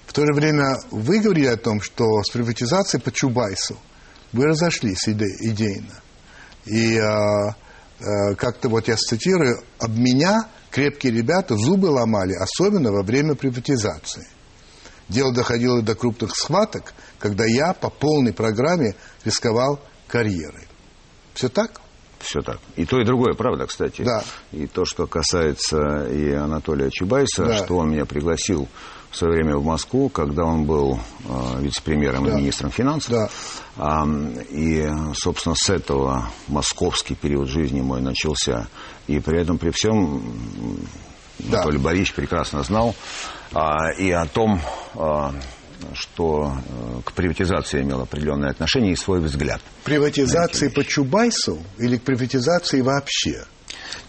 [0.10, 3.78] В то же время вы говорили о том, что с приватизацией по Чубайсу
[4.34, 5.94] вы разошлись иде идейно.
[6.66, 13.04] И э, э, как-то вот я цитирую, об меня крепкие ребята зубы ломали, особенно во
[13.04, 14.28] время приватизации.
[15.10, 18.96] Дело доходило до крупных схваток, когда я по полной программе
[19.26, 20.68] рисковал карьерой.
[21.36, 21.82] Все так?
[22.18, 22.58] Все так.
[22.78, 24.02] И то, и другое, правда, кстати.
[24.02, 24.24] Да.
[24.54, 27.58] И то, что касается и Анатолия Чубайса, да.
[27.58, 28.68] что он меня пригласил
[29.12, 32.32] в свое время в Москву, когда он был э, вице-премьером да.
[32.32, 33.12] и министром финансов.
[33.12, 33.30] Да.
[33.78, 34.06] А,
[34.50, 38.68] и, собственно, с этого московский период жизни мой начался.
[39.08, 40.22] И при этом, при всем,
[41.40, 41.58] да.
[41.58, 42.96] Анатолий Борисович прекрасно знал
[43.54, 44.62] а, и о том,
[44.96, 45.34] а,
[45.94, 49.62] что а, к приватизации имел определенное отношение и свой взгляд.
[49.84, 53.46] Приватизации по Чубайсу или к приватизации вообще?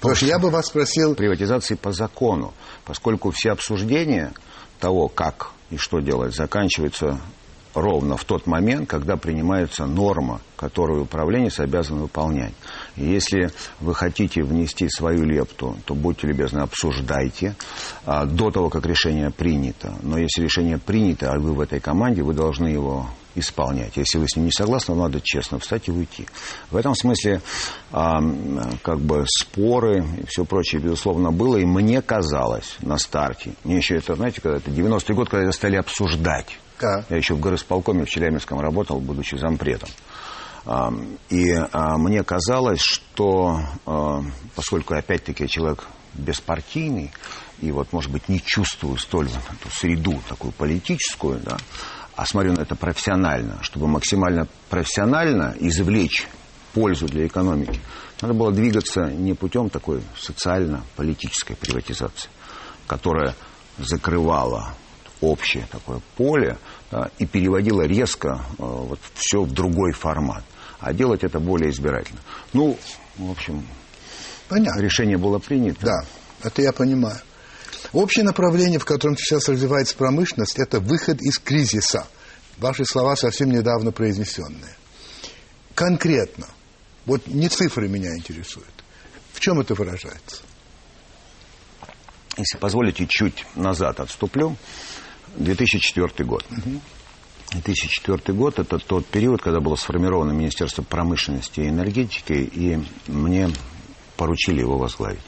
[0.00, 1.14] Потому что я бы вас спросил...
[1.14, 4.32] Приватизации по закону, поскольку все обсуждения
[4.80, 7.20] того, как и что делать, заканчивается
[7.74, 12.52] ровно в тот момент, когда принимается норма, которую управленец обязан выполнять.
[12.96, 17.54] И если вы хотите внести свою лепту, то будьте любезны, обсуждайте
[18.04, 19.94] а, до того, как решение принято.
[20.02, 23.96] Но если решение принято, а вы в этой команде, вы должны его исполнять.
[23.96, 26.26] Если вы с ним не согласны, надо честно встать и уйти.
[26.70, 27.40] В этом смысле
[27.90, 31.56] как бы споры и все прочее, безусловно, было.
[31.56, 35.52] И мне казалось на старте, мне еще это, знаете, когда это 90-й год, когда это
[35.52, 36.58] стали обсуждать.
[36.80, 37.04] Да.
[37.10, 39.90] Я еще в горосполкоме в Челябинском работал, будучи зампредом.
[41.30, 44.22] И а, мне казалось, что а,
[44.54, 47.12] поскольку опять-таки человек беспартийный,
[47.60, 51.58] и вот, может быть, не чувствую столь эту среду такую политическую, да,
[52.20, 56.28] а смотрю на это профессионально, чтобы максимально профессионально извлечь
[56.74, 57.80] пользу для экономики,
[58.20, 62.28] надо было двигаться не путем такой социально-политической приватизации,
[62.86, 63.34] которая
[63.78, 64.74] закрывала
[65.22, 66.58] общее такое поле
[66.90, 70.44] да, и переводила резко э, вот, все в другой формат.
[70.78, 72.20] А делать это более избирательно.
[72.52, 72.76] Ну,
[73.16, 73.66] в общем,
[74.46, 74.78] Понятно.
[74.78, 75.86] решение было принято.
[75.86, 76.04] Да,
[76.42, 77.16] это я понимаю.
[77.92, 82.06] Общее направление, в котором сейчас развивается промышленность, это выход из кризиса.
[82.58, 84.76] Ваши слова совсем недавно произнесенные.
[85.74, 86.46] Конкретно,
[87.06, 88.68] вот не цифры меня интересуют.
[89.32, 90.42] В чем это выражается?
[92.36, 94.56] Если позволите, чуть назад отступлю.
[95.36, 96.44] 2004 год.
[96.50, 96.80] Угу.
[97.52, 103.50] 2004 год– это тот период, когда было сформировано Министерство промышленности и энергетики, и мне
[104.16, 105.20] поручили его возглавить.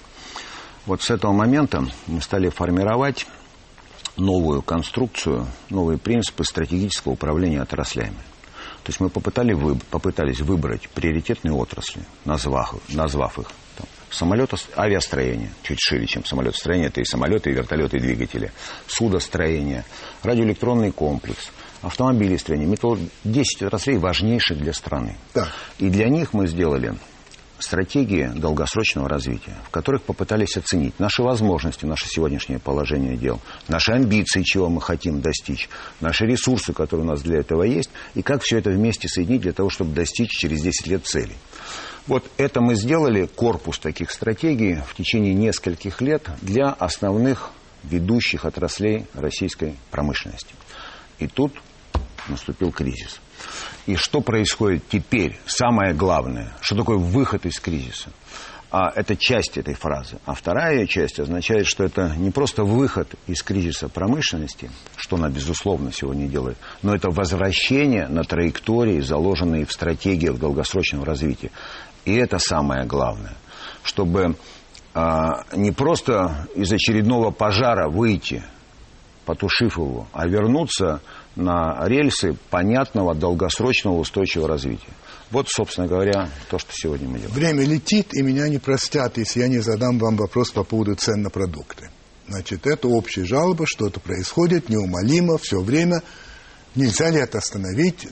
[0.86, 3.26] Вот с этого момента мы стали формировать
[4.16, 8.16] новую конструкцию, новые принципы стратегического управления отраслями.
[8.82, 13.46] То есть мы попытали, вы, попытались выбрать приоритетные отрасли, назвав, назвав их.
[13.76, 13.86] Там,
[14.76, 18.50] авиастроение, чуть шире, чем самолетостроение, это и самолеты, и вертолеты, и двигатели.
[18.88, 19.84] Судостроение,
[20.24, 22.68] радиоэлектронный комплекс, автомобилестроение.
[22.68, 22.98] Металл...
[23.24, 25.16] 10 отраслей важнейших для страны.
[25.32, 25.48] Да.
[25.78, 26.94] И для них мы сделали
[27.62, 34.42] стратегии долгосрочного развития, в которых попытались оценить наши возможности, наше сегодняшнее положение дел, наши амбиции,
[34.42, 35.68] чего мы хотим достичь,
[36.00, 39.52] наши ресурсы, которые у нас для этого есть, и как все это вместе соединить для
[39.52, 41.36] того, чтобы достичь через 10 лет целей.
[42.06, 47.52] Вот это мы сделали, корпус таких стратегий, в течение нескольких лет для основных
[47.84, 50.54] ведущих отраслей российской промышленности.
[51.18, 51.52] И тут
[52.28, 53.20] наступил кризис.
[53.86, 55.38] И что происходит теперь?
[55.46, 58.10] Самое главное, что такое выход из кризиса?
[58.70, 60.16] А это часть этой фразы.
[60.24, 65.92] А вторая часть означает, что это не просто выход из кризиса промышленности, что она, безусловно,
[65.92, 71.50] сегодня делает, но это возвращение на траектории, заложенные в стратегиях долгосрочного развития.
[72.06, 73.34] И это самое главное.
[73.82, 74.36] Чтобы
[74.94, 78.42] а, не просто из очередного пожара выйти,
[79.26, 81.02] потушив его, а вернуться
[81.36, 84.92] на рельсы понятного, долгосрочного, устойчивого развития.
[85.30, 87.34] Вот, собственно говоря, то, что сегодня мы делаем.
[87.34, 91.22] Время летит, и меня не простят, если я не задам вам вопрос по поводу цен
[91.22, 91.88] на продукты.
[92.28, 96.02] Значит, это общая жалоба, что-то происходит неумолимо все время.
[96.74, 98.08] Нельзя ли это остановить?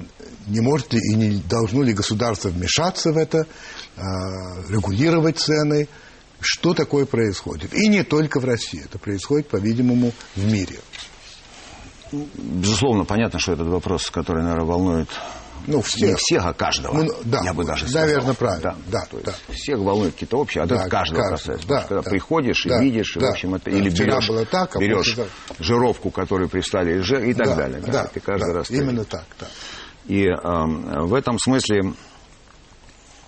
[0.47, 4.03] Не может ли и не должно ли государство вмешаться в это, э,
[4.69, 5.89] регулировать цены?
[6.41, 7.75] Что такое происходит?
[7.75, 8.83] И не только в России.
[8.83, 10.81] Это происходит, по-видимому, в мире.
[12.13, 15.09] Безусловно, понятно, что этот вопрос, который, наверное, волнует
[15.67, 16.09] ну, всех.
[16.09, 17.03] не всех, а каждого.
[17.03, 18.07] Ну, да, я бы даже сказал.
[18.07, 18.77] Наверное, правильно.
[18.87, 19.35] Да, да, да.
[19.53, 21.69] Всех волнует какие-то общие, а да, это каждого каждый, касается.
[21.69, 24.47] Да, когда да, приходишь да, и видишь, да, в общем, это, да, или берешь, было
[24.47, 25.27] так, а берешь после...
[25.59, 27.81] жировку, которую прислали, и так да, далее.
[27.81, 29.47] Да, да, ты каждый да, раз именно так, да.
[30.07, 31.93] И э, в этом смысле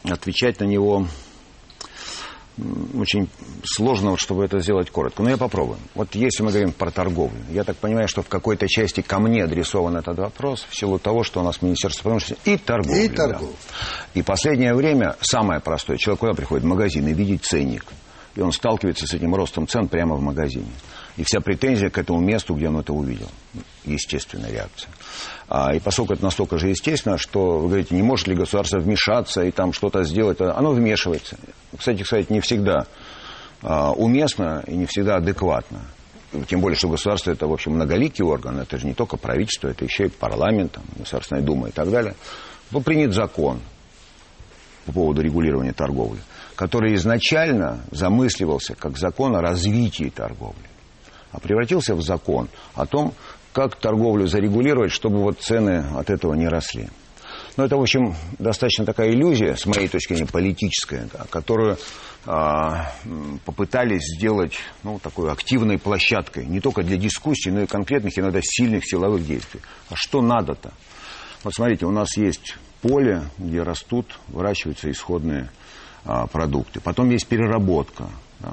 [0.05, 1.07] отвечать на него
[2.59, 3.29] очень
[3.65, 5.23] сложно, чтобы это сделать коротко.
[5.23, 5.79] Но я попробую.
[5.95, 9.45] Вот если мы говорим про торговлю, я так понимаю, что в какой-то части ко мне
[9.45, 13.03] адресован этот вопрос в силу того, что у нас Министерство промышленности и торговля.
[13.03, 13.47] И торговля.
[13.49, 14.21] Да.
[14.21, 15.97] И последнее время самое простое.
[15.97, 16.65] Человек куда приходит?
[16.65, 17.85] В магазин и видит ценник.
[18.35, 20.71] И он сталкивается с этим ростом цен прямо в магазине.
[21.17, 23.29] И вся претензия к этому месту, где он это увидел.
[23.85, 24.91] Естественная реакция.
[25.49, 29.43] А, и поскольку это настолько же естественно, что вы говорите, не может ли государство вмешаться
[29.43, 31.37] и там что-то сделать, оно вмешивается.
[31.77, 32.87] Кстати, кстати, не всегда
[33.61, 35.83] а, уместно и не всегда адекватно.
[36.49, 39.85] Тем более, что государство это, в общем, многоликий орган, это же не только правительство, это
[39.85, 42.15] еще и парламент, там, Государственная Дума и так далее.
[42.71, 43.61] Был принят закон
[44.87, 46.21] по поводу регулирования торговли,
[46.57, 50.72] который изначально замысливался как закон о развитии торговли
[51.33, 53.15] а превратился в закон о том,
[53.53, 56.89] как торговлю зарегулировать, чтобы вот цены от этого не росли.
[57.57, 61.77] Но это, в общем, достаточно такая иллюзия, с моей точки зрения, политическая, да, которую
[62.25, 62.93] а,
[63.45, 68.85] попытались сделать ну, такой активной площадкой, не только для дискуссий, но и конкретных, иногда сильных
[68.87, 69.61] силовых действий.
[69.91, 70.73] А что надо-то?
[71.45, 75.51] Вот смотрите, у нас есть поле, где растут, выращиваются исходные
[76.05, 76.81] а, продукты.
[76.81, 78.09] Потом есть переработка,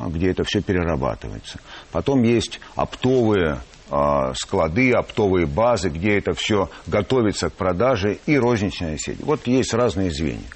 [0.07, 1.59] где это все перерабатывается.
[1.91, 3.59] Потом есть оптовые
[3.91, 9.19] а, склады, оптовые базы, где это все готовится к продаже и розничная сеть.
[9.21, 10.47] Вот есть разные звенья.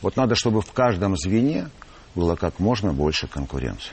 [0.00, 1.68] Вот надо, чтобы в каждом звене
[2.14, 3.92] было как можно больше конкуренции.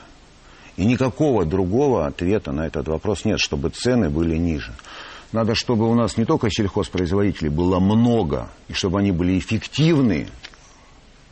[0.76, 4.72] И никакого другого ответа на этот вопрос нет, чтобы цены были ниже.
[5.32, 10.26] Надо, чтобы у нас не только сельхозпроизводителей было много, и чтобы они были эффективны,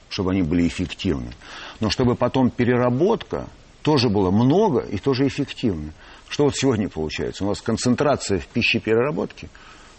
[0.09, 1.33] чтобы они были эффективны.
[1.81, 3.49] Но чтобы потом переработка
[3.83, 5.93] тоже было много и тоже эффективно.
[6.29, 7.45] Что вот сегодня получается?
[7.45, 9.49] У нас концентрация в пищепереработке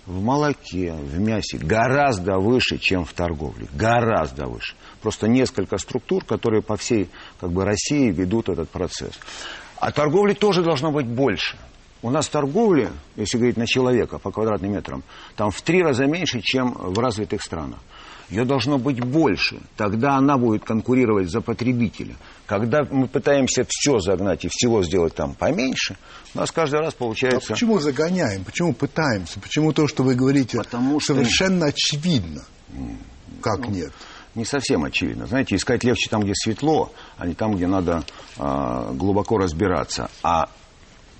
[0.06, 3.68] в молоке, в мясе гораздо выше, чем в торговле.
[3.74, 4.76] Гораздо выше.
[5.02, 9.14] Просто несколько структур, которые по всей как бы, России ведут этот процесс.
[9.78, 11.58] А торговли тоже должно быть больше.
[12.02, 15.04] У нас торговли, если говорить на человека по квадратным метрам,
[15.36, 17.80] там в три раза меньше, чем в развитых странах
[18.30, 19.60] ее должно быть больше.
[19.76, 22.16] Тогда она будет конкурировать за потребителя.
[22.46, 25.98] Когда мы пытаемся все загнать и всего сделать там поменьше,
[26.36, 27.54] у нас каждый раз получается...
[27.54, 28.44] А почему загоняем?
[28.44, 29.40] Почему пытаемся?
[29.40, 31.16] Почему то, что вы говорите, Потому что...
[31.16, 32.44] совершенно очевидно?
[33.42, 33.92] Как ну, нет?
[34.36, 35.26] Не совсем очевидно.
[35.26, 38.04] Знаете, искать легче там, где светло, а не там, где надо
[38.38, 40.10] э, глубоко разбираться.
[40.22, 40.50] А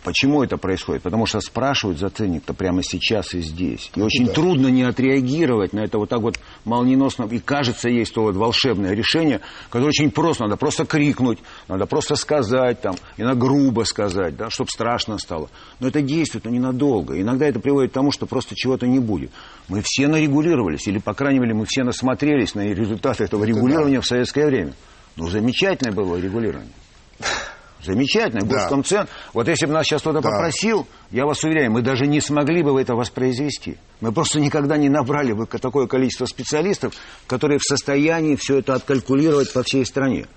[0.04, 1.04] Почему это происходит?
[1.04, 3.92] Потому что спрашивают за ценник-то прямо сейчас и здесь.
[3.96, 4.34] И очень да.
[4.34, 7.26] трудно не отреагировать на это вот так вот молниеносно.
[7.26, 10.44] И кажется, есть то вот волшебное решение, которое очень просто.
[10.44, 15.50] Надо просто крикнуть, надо просто сказать там, и на грубо сказать, да, чтобы страшно стало.
[15.82, 17.20] Но это действует но ненадолго.
[17.20, 19.32] Иногда это приводит к тому, что просто чего-то не будет.
[19.68, 23.98] Мы все нарегулировались, или, по крайней мере, мы все насмотрелись на результаты этого это регулирования
[23.98, 24.02] да.
[24.02, 24.74] в советское время.
[25.18, 26.72] Ну, замечательное было регулирование.
[27.84, 28.56] Замечательно, да.
[28.56, 29.08] Госкомцен.
[29.34, 30.30] Вот если бы нас сейчас кто-то да.
[30.30, 33.78] попросил, я вас уверяю, мы даже не смогли бы это воспроизвести.
[34.02, 36.94] Мы просто никогда не набрали бы такое количество специалистов,
[37.26, 40.28] которые в состоянии все это откалькулировать по всей стране.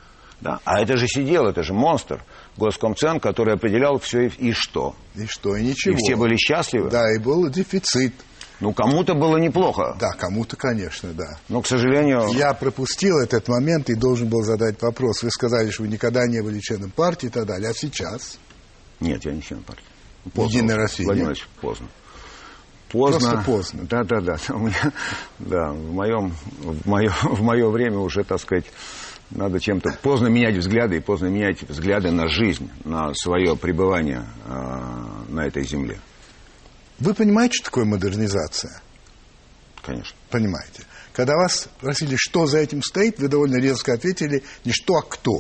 [0.41, 0.59] Да?
[0.65, 2.23] А это же сидел, это же монстр.
[2.57, 4.95] Госкомцен, который определял все и, и что.
[5.15, 5.95] И что, и ничего.
[5.95, 6.91] И все были счастливы.
[6.91, 8.15] Да, и был дефицит.
[8.63, 9.97] Ну, кому-то было неплохо.
[9.99, 11.37] Да, кому-то, конечно, да.
[11.49, 12.29] Но, к сожалению...
[12.33, 15.25] Я пропустил этот момент и должен был задать вопрос.
[15.25, 17.71] Вы сказали, что вы никогда не были членом партии и так далее.
[17.71, 18.39] А сейчас?
[19.01, 19.83] Нет, я не член партии.
[20.33, 20.57] Поздно.
[20.57, 21.07] Единая Россия?
[21.07, 21.89] Владимир Ильич, поздно.
[22.89, 23.31] Поздно.
[23.31, 23.87] Просто поздно.
[23.91, 24.37] Да, да, да.
[24.55, 24.93] У меня,
[25.41, 28.67] да, в моем, в, мое, в мое время уже, так сказать,
[29.31, 35.31] надо чем-то поздно менять взгляды и поздно менять взгляды на жизнь, на свое пребывание э,
[35.31, 35.99] на этой земле.
[37.03, 38.81] Вы понимаете, что такое модернизация?
[39.83, 40.17] Конечно.
[40.31, 40.85] Понимаете.
[41.13, 45.37] Когда вас спросили, что за этим стоит, вы довольно резко ответили не что, а кто.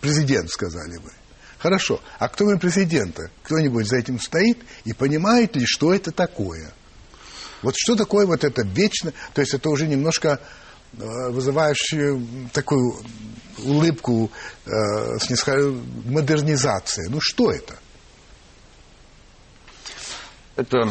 [0.00, 1.10] Президент, сказали вы.
[1.58, 2.00] Хорошо.
[2.18, 3.30] А кто кроме президента?
[3.42, 6.72] Кто-нибудь за этим стоит и понимает ли, что это такое?
[7.60, 9.12] Вот что такое вот это вечно...
[9.34, 10.40] То есть это уже немножко
[10.96, 12.96] э, вызывающее такую
[13.58, 14.30] улыбку
[14.64, 14.70] э,
[16.06, 17.08] модернизации.
[17.10, 17.76] Ну что это?
[20.58, 20.88] Это,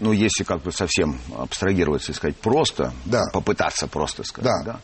[0.00, 3.24] ну, если как бы совсем абстрагироваться и сказать просто, да.
[3.32, 4.72] попытаться просто сказать, да.
[4.72, 4.80] да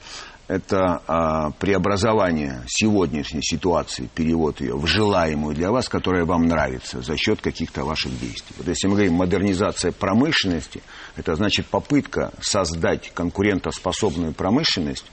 [0.49, 7.17] это а, преобразование сегодняшней ситуации, перевод ее в желаемую для вас, которая вам нравится за
[7.17, 8.55] счет каких-то ваших действий.
[8.59, 10.83] Вот если мы говорим модернизация промышленности,
[11.17, 15.07] это значит попытка создать конкурентоспособную промышленность,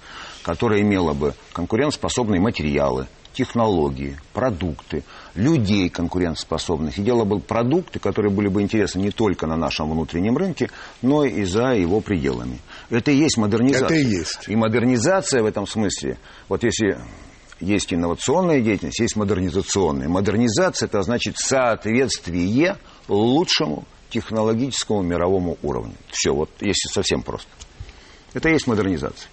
[0.44, 5.04] которая имела бы конкурентоспособные материалы, технологии, продукты,
[5.36, 6.98] людей конкурентоспособных.
[6.98, 10.70] И дело был продукты, которые были бы интересны не только на нашем внутреннем рынке,
[11.02, 12.60] но и за его пределами.
[12.90, 13.86] Это и есть модернизация.
[13.86, 14.48] Это и есть.
[14.48, 16.18] И модернизация в этом смысле,
[16.48, 16.98] вот если
[17.60, 20.08] есть инновационная деятельность, есть модернизационная.
[20.08, 22.78] Модернизация– это значит соответствие
[23.08, 25.96] лучшему технологическому мировому уровню.
[26.10, 27.50] Все, вот если совсем просто.
[28.34, 29.30] Это и есть модернизация.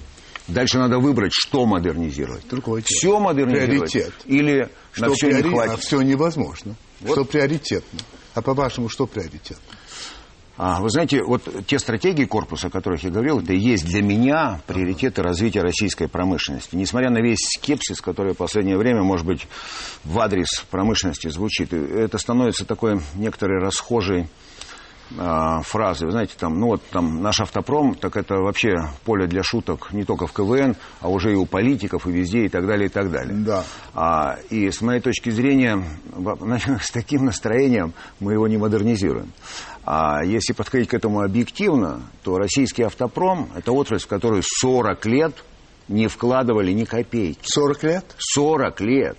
[0.49, 2.47] Дальше надо выбрать, что модернизировать.
[2.49, 3.93] Другое Все модернизировать.
[3.93, 4.15] Приоритет.
[4.27, 5.45] Или что на все приори...
[5.45, 5.75] не хватит.
[5.75, 6.75] А все невозможно.
[7.01, 7.13] Вот.
[7.13, 8.01] Что приоритетно?
[8.35, 9.63] А по-вашему, что приоритетно?
[10.59, 14.03] А, вы знаете, вот те стратегии корпуса, о которых я говорил, это и есть для
[14.03, 16.77] меня приоритеты развития российской промышленности.
[16.77, 19.47] Несмотря на весь скепсис, который в последнее время, может быть,
[20.05, 24.29] в адрес промышленности звучит, это становится такой некоторой расхожей
[25.11, 26.07] э, фразы.
[26.07, 30.05] Вы знаете, там, ну вот там наш автопром, так это вообще поле для шуток не
[30.05, 33.11] только в КВН, а уже и у политиков, и везде, и так далее, и так
[33.11, 33.35] далее.
[33.35, 33.65] Да.
[33.95, 35.83] А, и с моей точки зрения,
[36.81, 39.33] с таким настроением мы его не модернизируем.
[39.85, 45.45] А если подходить к этому объективно, то российский автопром– это отрасль, в которую 40 лет
[45.89, 47.39] не вкладывали ни копейки.
[47.43, 48.05] 40 лет?
[48.19, 49.19] 40 лет.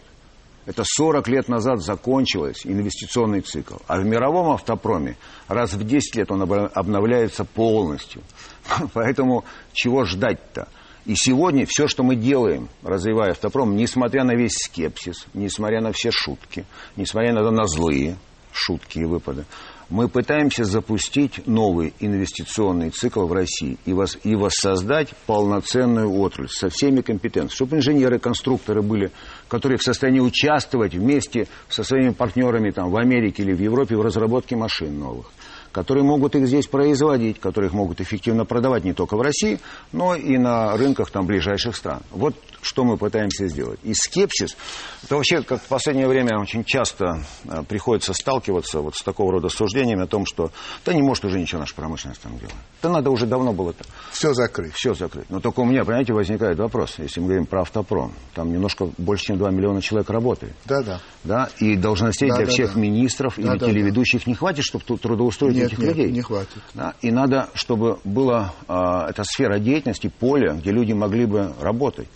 [0.67, 3.75] Это 40 лет назад закончилось инвестиционный цикл.
[3.87, 5.15] А в мировом автопроме
[5.47, 8.21] раз в 10 лет он обновляется полностью.
[8.93, 10.67] Поэтому чего ждать-то?
[11.05, 16.11] И сегодня все, что мы делаем, развивая автопром, несмотря на весь скепсис, несмотря на все
[16.11, 16.65] шутки,
[16.97, 18.17] несмотря на, на злые
[18.51, 19.45] шутки и выпады,
[19.89, 26.69] мы пытаемся запустить новый инвестиционный цикл в России и, вос, и воссоздать полноценную отрасль со
[26.69, 29.11] всеми компетенциями, чтобы инженеры, конструкторы были,
[29.47, 34.01] которые в состоянии участвовать вместе со своими партнерами там, в Америке или в Европе в
[34.01, 35.31] разработке машин новых
[35.71, 39.59] которые могут их здесь производить, которые их могут эффективно продавать не только в России,
[39.91, 42.01] но и на рынках там, ближайших стран.
[42.09, 42.33] Вот
[42.67, 43.79] что мы пытаемся сделать.
[43.83, 44.57] И скепсис,
[45.03, 49.47] это вообще, как в последнее время очень часто э, приходится сталкиваться вот с такого рода
[49.49, 50.51] суждениями о том, что
[50.85, 52.53] да не может уже ничего наша промышленность там делать.
[52.81, 53.73] Да надо уже давно было.
[54.11, 54.73] Все закрыть.
[54.73, 55.29] Все закрыть.
[55.29, 58.13] Но только у меня, понимаете, возникает вопрос, если мы говорим про автопром.
[58.33, 60.53] Там немножко больше, чем 2 миллиона человек работает.
[60.65, 61.01] Да, да.
[61.23, 62.79] Да, и должностей да, для да, всех да.
[62.79, 64.31] министров да, или да, телеведущих да.
[64.31, 66.11] не хватит, чтобы трудоустроить нет, этих нет, людей.
[66.11, 66.61] не хватит.
[66.73, 72.07] Да, и надо, чтобы была э, эта сфера деятельности, поле, где люди могли бы работать.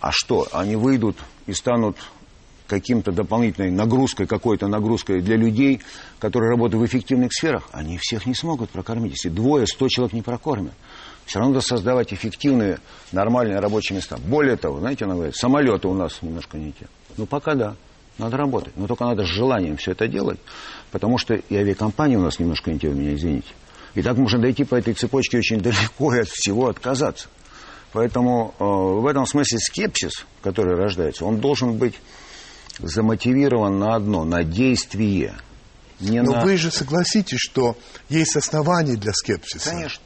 [0.00, 1.16] А что, они выйдут
[1.46, 1.96] и станут
[2.66, 5.80] каким-то дополнительной нагрузкой, какой-то нагрузкой для людей,
[6.18, 9.12] которые работают в эффективных сферах, они всех не смогут прокормить.
[9.12, 10.72] Если двое, сто человек не прокормят.
[11.26, 12.78] Все равно надо создавать эффективные,
[13.12, 14.16] нормальные рабочие места.
[14.16, 16.86] Более того, знаете, она говорит, самолеты у нас немножко не те.
[17.16, 17.74] Ну, пока да.
[18.18, 18.74] Надо работать.
[18.76, 20.38] Но только надо с желанием все это делать,
[20.90, 23.48] потому что и авиакомпания у нас немножко не те у меня, извините.
[23.94, 27.28] И так можно дойти по этой цепочке очень далеко и от всего отказаться.
[27.92, 31.94] Поэтому э, в этом смысле скепсис, который рождается, он должен быть
[32.78, 35.34] замотивирован на одно, на действие.
[36.00, 36.44] Не Но на...
[36.44, 37.76] вы же согласитесь, что
[38.08, 39.70] есть основания для скепсиса.
[39.70, 40.02] Конечно.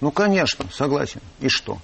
[0.00, 1.20] Ну, конечно, согласен.
[1.40, 1.78] И что?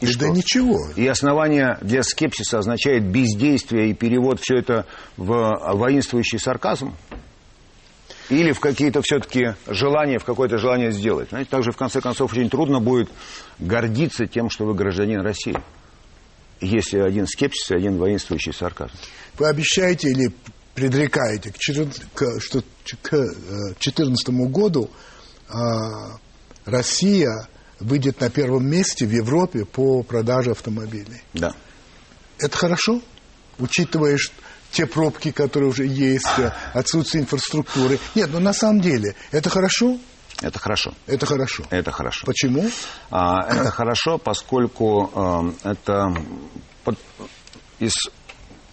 [0.00, 0.20] И, и что?
[0.20, 0.78] Да ничего.
[0.96, 5.26] И основание для скепсиса означает бездействие и перевод все это в
[5.74, 6.94] воинствующий сарказм?
[8.30, 11.28] Или в какие-то все-таки желания, в какое-то желание сделать?
[11.28, 13.10] Знаете, также в конце концов очень трудно будет
[13.58, 15.56] гордиться тем, что вы гражданин России.
[16.60, 18.94] Если один скепсис и один воинствующий сарказм.
[19.38, 20.32] Вы обещаете или
[20.74, 22.24] предрекаете, что к
[22.84, 24.90] 2014 году
[25.48, 26.16] а,
[26.64, 27.48] Россия
[27.80, 31.22] выйдет на первом месте в Европе по продаже автомобилей.
[31.34, 31.54] Да.
[32.38, 33.00] Это хорошо,
[33.58, 34.16] учитывая
[34.74, 36.26] те пробки, которые уже есть,
[36.72, 37.98] отсутствие инфраструктуры.
[38.14, 39.98] Нет, ну на самом деле, это хорошо?
[40.42, 40.92] Это хорошо.
[41.06, 41.64] Это хорошо.
[41.70, 42.26] Это хорошо.
[42.26, 42.68] Почему?
[43.10, 46.14] А, это хорошо, поскольку э, это
[46.82, 46.98] под,
[47.78, 47.94] из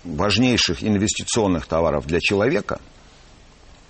[0.04, 2.82] важнейших инвестиционных товаров для человека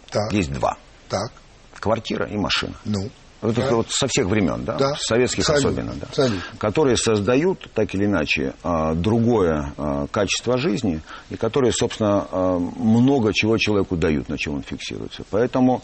[0.09, 0.33] так.
[0.33, 0.77] есть два.
[1.07, 1.31] Так.
[1.79, 2.75] Квартира и машина.
[2.83, 3.09] Ну.
[3.41, 3.71] Вот, да.
[3.71, 4.95] вот со всех времен, да, да.
[4.95, 5.81] советских Абсолютно.
[5.81, 6.57] особенно, да, Абсолютно.
[6.59, 13.33] которые создают так или иначе а, другое а, качество жизни и которые, собственно, а, много
[13.33, 15.23] чего человеку дают, на чем он фиксируется.
[15.31, 15.81] Поэтому,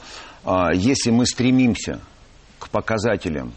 [0.73, 1.99] если мы стремимся
[2.59, 3.53] к показателям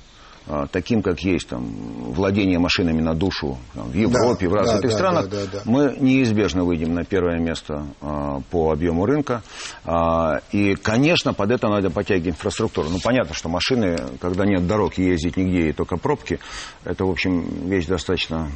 [0.71, 1.65] таким, как есть там,
[2.13, 5.59] владение машинами на душу там, в Европе, да, в развитых да, странах, да, да, да,
[5.59, 5.71] да.
[5.71, 9.43] мы неизбежно выйдем на первое место а, по объему рынка.
[9.85, 12.89] А, и, конечно, под это надо подтягивать инфраструктуру.
[12.91, 16.39] Ну, понятно, что машины, когда нет дорог ездить нигде, и только пробки,
[16.85, 18.51] это, в общем, вещь достаточно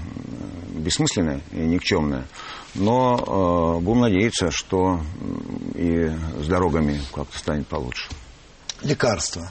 [0.70, 2.24] бессмысленная и никчемная.
[2.74, 5.01] Но э, будем надеяться, что
[5.74, 6.11] и
[6.42, 8.09] с дорогами как-то станет получше.
[8.82, 9.51] Лекарства.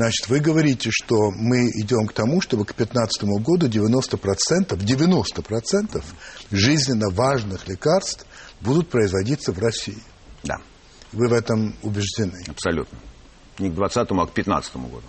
[0.00, 6.04] Значит, вы говорите, что мы идем к тому, чтобы к 2015 году 90%, 90%
[6.50, 8.24] жизненно важных лекарств
[8.62, 10.02] будут производиться в России.
[10.42, 10.56] Да.
[11.12, 12.42] Вы в этом убеждены?
[12.48, 12.98] Абсолютно.
[13.58, 15.02] Не к 20 а к 15 году.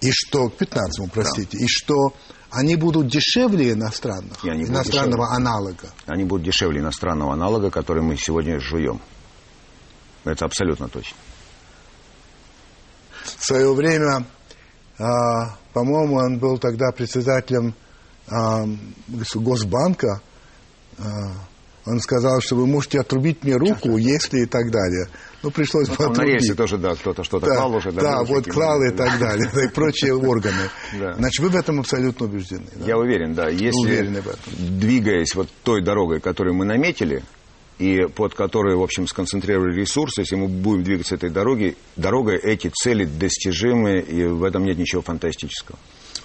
[0.00, 1.64] И что, к 15 простите, да.
[1.64, 2.14] и что
[2.50, 5.48] они будут дешевле иностранных, иностранного дешевле.
[5.48, 5.90] аналога?
[6.06, 9.00] Они будут дешевле иностранного аналога, который мы сегодня жуем.
[10.22, 11.16] Это абсолютно точно.
[13.36, 14.24] В свое время,
[14.98, 17.74] а, по-моему, он был тогда председателем
[18.28, 18.64] а,
[19.34, 20.20] Госбанка.
[20.98, 21.04] А,
[21.84, 25.08] он сказал, что вы можете отрубить мне руку, если и так далее.
[25.42, 26.18] Ну, пришлось ну, отрубить.
[26.18, 27.92] На рельсе тоже, да, кто-то что-то да, клал уже.
[27.92, 30.70] Да, да вот клал и так далее, и прочие органы.
[30.92, 32.66] Значит, вы в этом абсолютно убеждены.
[32.84, 33.48] Я уверен, да.
[33.48, 34.22] Если,
[34.58, 37.22] двигаясь вот той дорогой, которую мы наметили,
[37.78, 40.22] и под которые, в общем, сконцентрировали ресурсы.
[40.22, 45.02] Если мы будем двигаться этой дорогой, дорогой эти цели достижимы, и в этом нет ничего
[45.02, 45.78] фантастического.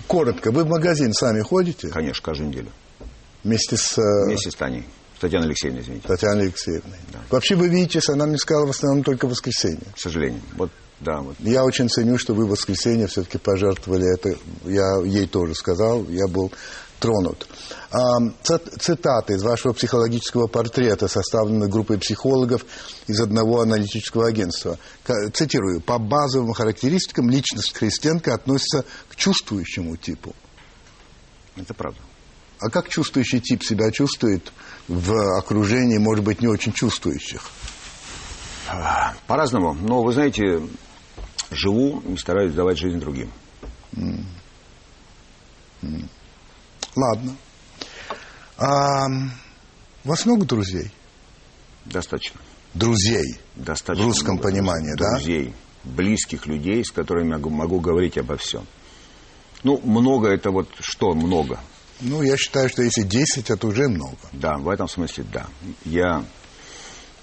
[0.07, 1.89] Коротко, вы в магазин сами ходите?
[1.89, 2.69] Конечно, каждую неделю.
[3.43, 3.97] Вместе с...
[3.97, 4.85] Э, Вместе с Таней.
[5.19, 6.07] Татьяной Алексеевной, извините.
[6.07, 6.97] Татьяной Алексеевной.
[7.13, 7.19] Да.
[7.29, 9.85] Вообще вы видитесь, она мне сказала в основном только в воскресенье.
[9.95, 10.41] К сожалению.
[10.55, 11.35] Вот, да, вот.
[11.39, 14.35] Я очень ценю, что вы в воскресенье все-таки пожертвовали это.
[14.65, 16.51] Я ей тоже сказал, я был
[17.01, 17.47] тронут.
[18.79, 22.63] Цитаты из вашего психологического портрета, составленного группой психологов
[23.07, 24.77] из одного аналитического агентства.
[25.33, 25.81] Цитирую.
[25.81, 30.33] «По базовым характеристикам личность Христенко относится к чувствующему типу».
[31.57, 31.99] Это правда.
[32.59, 34.53] А как чувствующий тип себя чувствует
[34.87, 37.49] в окружении, может быть, не очень чувствующих?
[39.27, 39.73] По-разному.
[39.73, 40.61] Но, вы знаете,
[41.49, 43.31] живу и стараюсь давать жизнь другим.
[43.93, 44.23] Mm.
[45.81, 46.07] Mm.
[46.95, 47.35] Ладно.
[48.57, 49.07] А,
[50.03, 50.91] у вас много друзей?
[51.85, 52.39] Достаточно.
[52.73, 53.39] Друзей?
[53.55, 54.05] Достаточно.
[54.05, 55.15] В русском много понимании, друзей, да?
[55.15, 58.65] Друзей, близких людей, с которыми я могу, могу говорить обо всем.
[59.63, 61.59] Ну, много это вот что много?
[62.01, 64.17] Ну, я считаю, что если 10, это уже много.
[64.31, 65.47] Да, в этом смысле да.
[65.85, 66.25] Я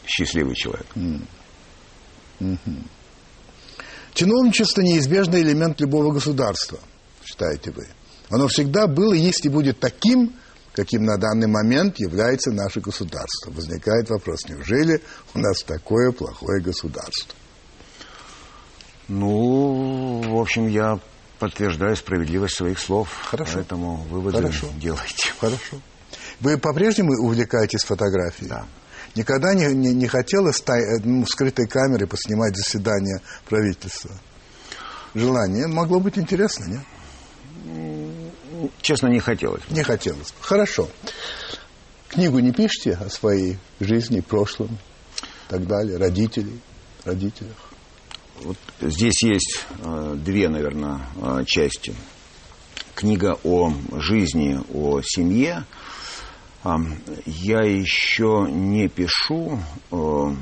[0.06, 0.86] счастливый человек.
[0.94, 1.26] Mm.
[2.40, 2.86] Mm-hmm.
[4.14, 6.78] Чиновничество неизбежный элемент любого государства,
[7.24, 7.86] считаете вы?
[8.30, 10.34] Оно всегда было, есть и будет таким,
[10.72, 13.50] каким на данный момент является наше государство.
[13.50, 15.02] Возникает вопрос, неужели
[15.34, 17.34] у нас такое плохое государство?
[19.08, 21.00] Ну, в общем, я
[21.38, 23.08] подтверждаю справедливость своих слов.
[23.30, 23.52] Хорошо.
[23.54, 24.68] Поэтому выводы Хорошо.
[24.76, 25.32] делайте.
[25.40, 25.80] Хорошо.
[26.40, 28.48] Вы по-прежнему увлекаетесь фотографией?
[28.48, 28.66] Да.
[29.14, 34.10] Никогда не, не, не хотела ста- ну, скрытой камерой поснимать заседание правительства?
[35.14, 36.82] Желание могло быть интересно, нет?
[38.80, 39.62] Честно, не хотелось.
[39.70, 40.34] Не хотелось.
[40.40, 40.88] Хорошо.
[42.08, 44.78] Книгу не пишете о своей жизни, прошлом
[45.20, 46.60] и так далее, родителей,
[47.04, 47.56] родителях?
[48.42, 51.94] Вот здесь есть э, две, наверное, э, части.
[52.94, 55.64] Книга о жизни, о семье.
[56.64, 59.60] Я еще не пишу
[59.90, 60.34] э,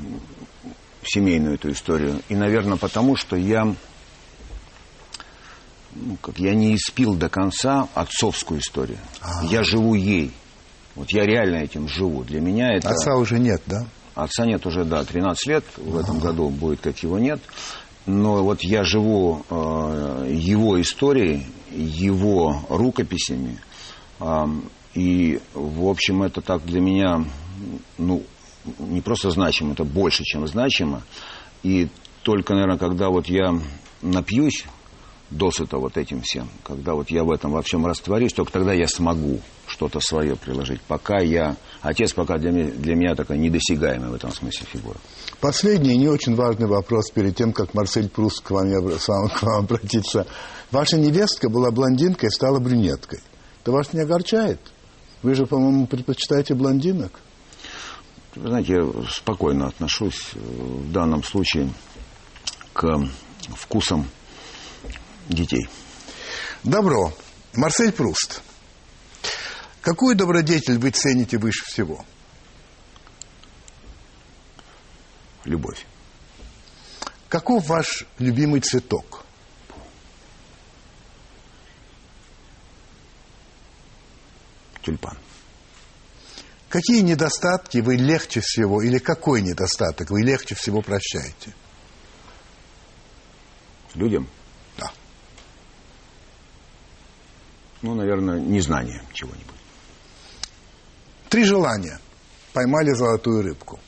[1.03, 2.21] семейную эту историю.
[2.29, 3.75] И, наверное, потому что я,
[5.99, 8.99] ну, как я не испил до конца отцовскую историю.
[9.21, 9.45] А-а-а.
[9.45, 10.31] Я живу ей.
[10.95, 12.23] Вот я реально этим живу.
[12.23, 12.89] Для меня это...
[12.89, 13.85] Отца уже нет, да?
[14.15, 15.63] Отца нет уже, да, 13 лет.
[15.77, 16.01] В А-а-а.
[16.01, 17.39] этом году будет, как его нет.
[18.05, 23.59] Но вот я живу э, его историей, его рукописями.
[24.19, 24.45] Э,
[24.93, 27.25] и, в общем, это так для меня,
[27.97, 28.23] ну,
[28.79, 31.03] не просто значимо, это больше, чем значимо.
[31.63, 31.89] И
[32.23, 33.53] только, наверное, когда вот я
[34.01, 34.65] напьюсь
[35.29, 38.87] досыта вот этим всем, когда вот я в этом во всем растворюсь, только тогда я
[38.87, 40.81] смогу что-то свое приложить.
[40.81, 41.57] Пока я...
[41.81, 44.97] Отец пока для меня, для меня такая недосягаемая в этом смысле фигура.
[45.41, 49.65] Последний не очень важный вопрос перед тем, как Марсель Пруст к вам, с к вам
[49.65, 50.25] обратится.
[50.71, 53.19] Ваша невестка была блондинкой и стала брюнеткой.
[53.61, 54.59] Это вас не огорчает?
[55.23, 57.19] Вы же, по-моему, предпочитаете блондинок?
[58.35, 61.69] Вы знаете, я спокойно отношусь э, в данном случае
[62.73, 62.87] к
[63.55, 64.05] вкусам
[65.29, 65.69] детей.
[66.63, 67.13] Добро.
[67.53, 68.41] Марсель Пруст.
[69.81, 72.05] Какую добродетель вы цените выше всего?
[75.45, 75.85] Любовь.
[77.29, 79.25] Каков ваш любимый цветок?
[84.81, 85.17] Тюльпан.
[86.69, 91.53] Какие недостатки вы легче всего, или какой недостаток вы легче всего прощаете?
[93.95, 94.27] Людям?
[94.77, 94.91] Да.
[97.81, 99.55] Ну, наверное, незнание чего-нибудь.
[101.29, 101.99] Три желания.
[102.53, 103.79] Поймали золотую рыбку.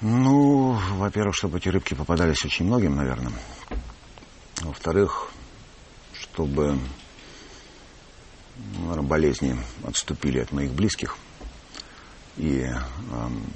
[0.00, 3.32] Ну, во-первых, чтобы эти рыбки попадались очень многим, наверное.
[4.60, 5.30] Во-вторых,
[6.12, 6.78] чтобы
[8.78, 11.16] наверное, болезни отступили от моих близких.
[12.36, 13.46] И эм,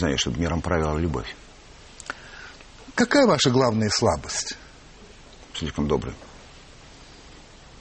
[0.00, 1.34] ну, не знаю, чтобы миром правила любовь.
[2.94, 4.56] Какая ваша главная слабость?
[5.54, 6.14] Слишком добрый.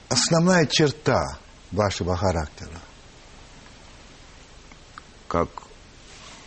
[0.09, 1.37] Основная черта
[1.71, 2.79] вашего характера?
[5.27, 5.49] Как,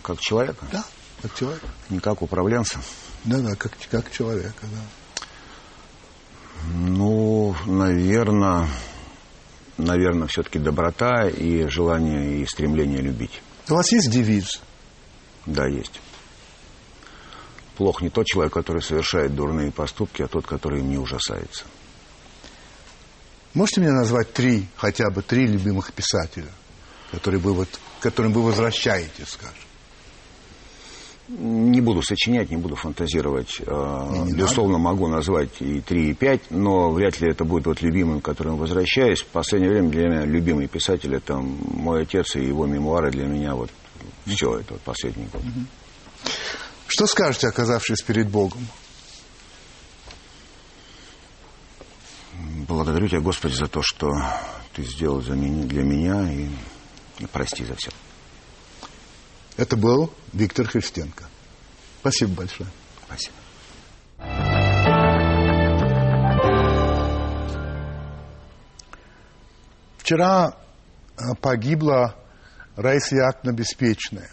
[0.02, 0.66] как человека?
[0.72, 0.84] Да,
[1.22, 1.66] как человека.
[1.88, 2.80] Не как управленца?
[3.24, 5.26] Да, да, как, как человека, да.
[6.74, 8.68] Ну, наверное,
[9.78, 13.42] наверное, все-таки доброта и желание и стремление любить.
[13.68, 14.60] У вас есть девиз?
[15.46, 16.00] Да, есть.
[17.76, 21.64] Плох не тот человек, который совершает дурные поступки, а тот, который им не ужасается.
[23.54, 26.50] Можете мне назвать три, хотя бы три любимых писателя,
[27.10, 27.68] которые вы вот,
[27.98, 29.54] к которым вы возвращаетесь, скажем?
[31.28, 33.60] Не буду сочинять, не буду фантазировать.
[33.66, 34.84] А, не Безусловно, надо.
[34.84, 38.56] могу назвать и три, и пять, но вряд ли это будет вот любимым, к которым
[38.56, 39.22] возвращаюсь.
[39.22, 43.54] В последнее время для меня любимый писатель это мой отец и его мемуары для меня
[43.54, 43.70] вот
[44.26, 45.42] все это вот последний год.
[46.86, 48.66] Что скажете, оказавшись перед Богом?
[52.68, 54.10] Благодарю тебя, Господи, за то, что
[54.74, 56.48] ты сделал за меня, для меня и,
[57.18, 57.90] и прости за все.
[59.56, 61.24] Это был Виктор Христенко.
[62.00, 62.68] Спасибо большое.
[63.06, 63.34] Спасибо.
[69.98, 70.56] Вчера
[71.16, 72.16] э, погибла
[72.76, 74.30] Яковлевна Беспечная.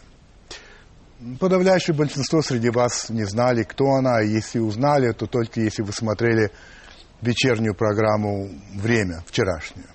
[1.40, 5.92] Подавляющее большинство среди вас не знали, кто она, и если узнали, то только если вы
[5.92, 6.52] смотрели
[7.22, 9.88] вечернюю программу «Время» вчерашнюю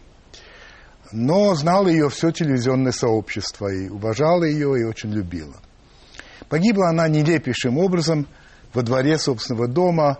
[1.15, 5.55] но знало ее все телевизионное сообщество и уважало ее и очень любило.
[6.49, 8.27] Погибла она нелепейшим образом
[8.73, 10.19] во дворе собственного дома.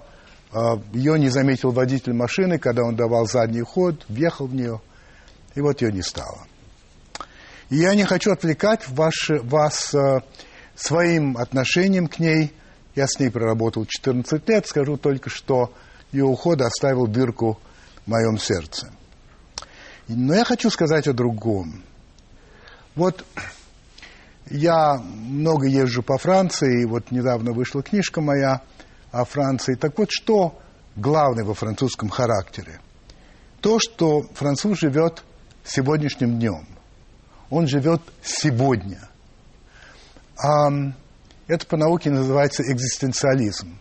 [0.53, 4.81] А, ее не заметил водитель машины, когда он давал задний ход, въехал в нее,
[5.57, 6.47] и вот ее не стало.
[7.71, 10.23] И я не хочу отвлекать ваш, вас а,
[10.75, 12.53] своим отношением к ней.
[12.95, 15.73] Я с ней проработал 14 лет, скажу только, что
[16.13, 17.59] ее уход оставил дырку
[18.05, 18.93] в моем сердце.
[20.09, 21.83] Но я хочу сказать о другом.
[22.95, 23.25] Вот
[24.51, 28.61] я много езжу по Франции, и вот недавно вышла книжка моя
[29.11, 29.75] о Франции.
[29.75, 30.61] Так вот, что
[30.95, 32.81] главное во французском характере?
[33.61, 35.25] То, что француз живет
[35.65, 36.67] сегодняшним днем.
[37.55, 38.99] Он живет сегодня.
[40.37, 40.69] А,
[41.47, 43.79] это по науке называется экзистенциализм.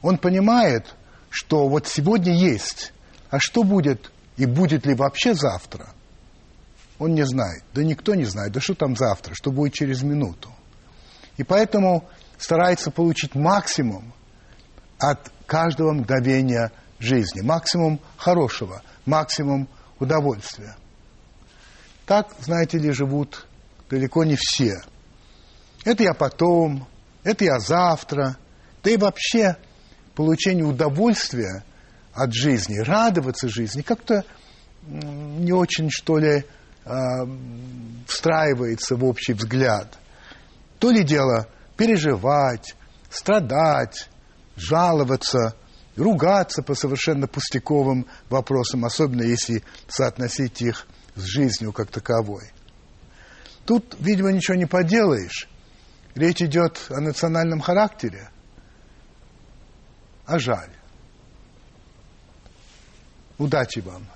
[0.00, 0.94] Он понимает,
[1.28, 2.92] что вот сегодня есть,
[3.30, 5.88] а что будет и будет ли вообще завтра,
[7.00, 7.64] он не знает.
[7.74, 8.52] Да никто не знает.
[8.52, 10.50] Да что там завтра, что будет через минуту.
[11.36, 14.14] И поэтому старается получить максимум
[15.00, 16.70] от каждого мгновения
[17.00, 19.68] жизни, максимум хорошего, максимум
[19.98, 20.76] удовольствия.
[22.06, 23.46] Так, знаете ли, живут
[23.88, 24.82] далеко не все.
[25.84, 26.86] Это я потом,
[27.22, 28.36] это я завтра.
[28.82, 29.56] Да и вообще
[30.14, 31.64] получение удовольствия
[32.12, 34.24] от жизни, радоваться жизни, как-то
[34.86, 36.44] не очень, что ли,
[36.84, 37.26] а,
[38.06, 39.98] встраивается в общий взгляд.
[40.78, 42.74] То ли дело переживать,
[43.10, 44.08] страдать,
[44.56, 45.54] жаловаться,
[45.96, 52.50] ругаться по совершенно пустяковым вопросам, особенно если соотносить их с жизнью как таковой.
[53.64, 55.48] Тут, видимо, ничего не поделаешь.
[56.14, 58.30] Речь идет о национальном характере.
[60.26, 60.70] А жаль.
[63.38, 64.06] Удачи вам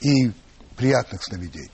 [0.00, 0.32] и
[0.76, 1.70] приятных сновидений.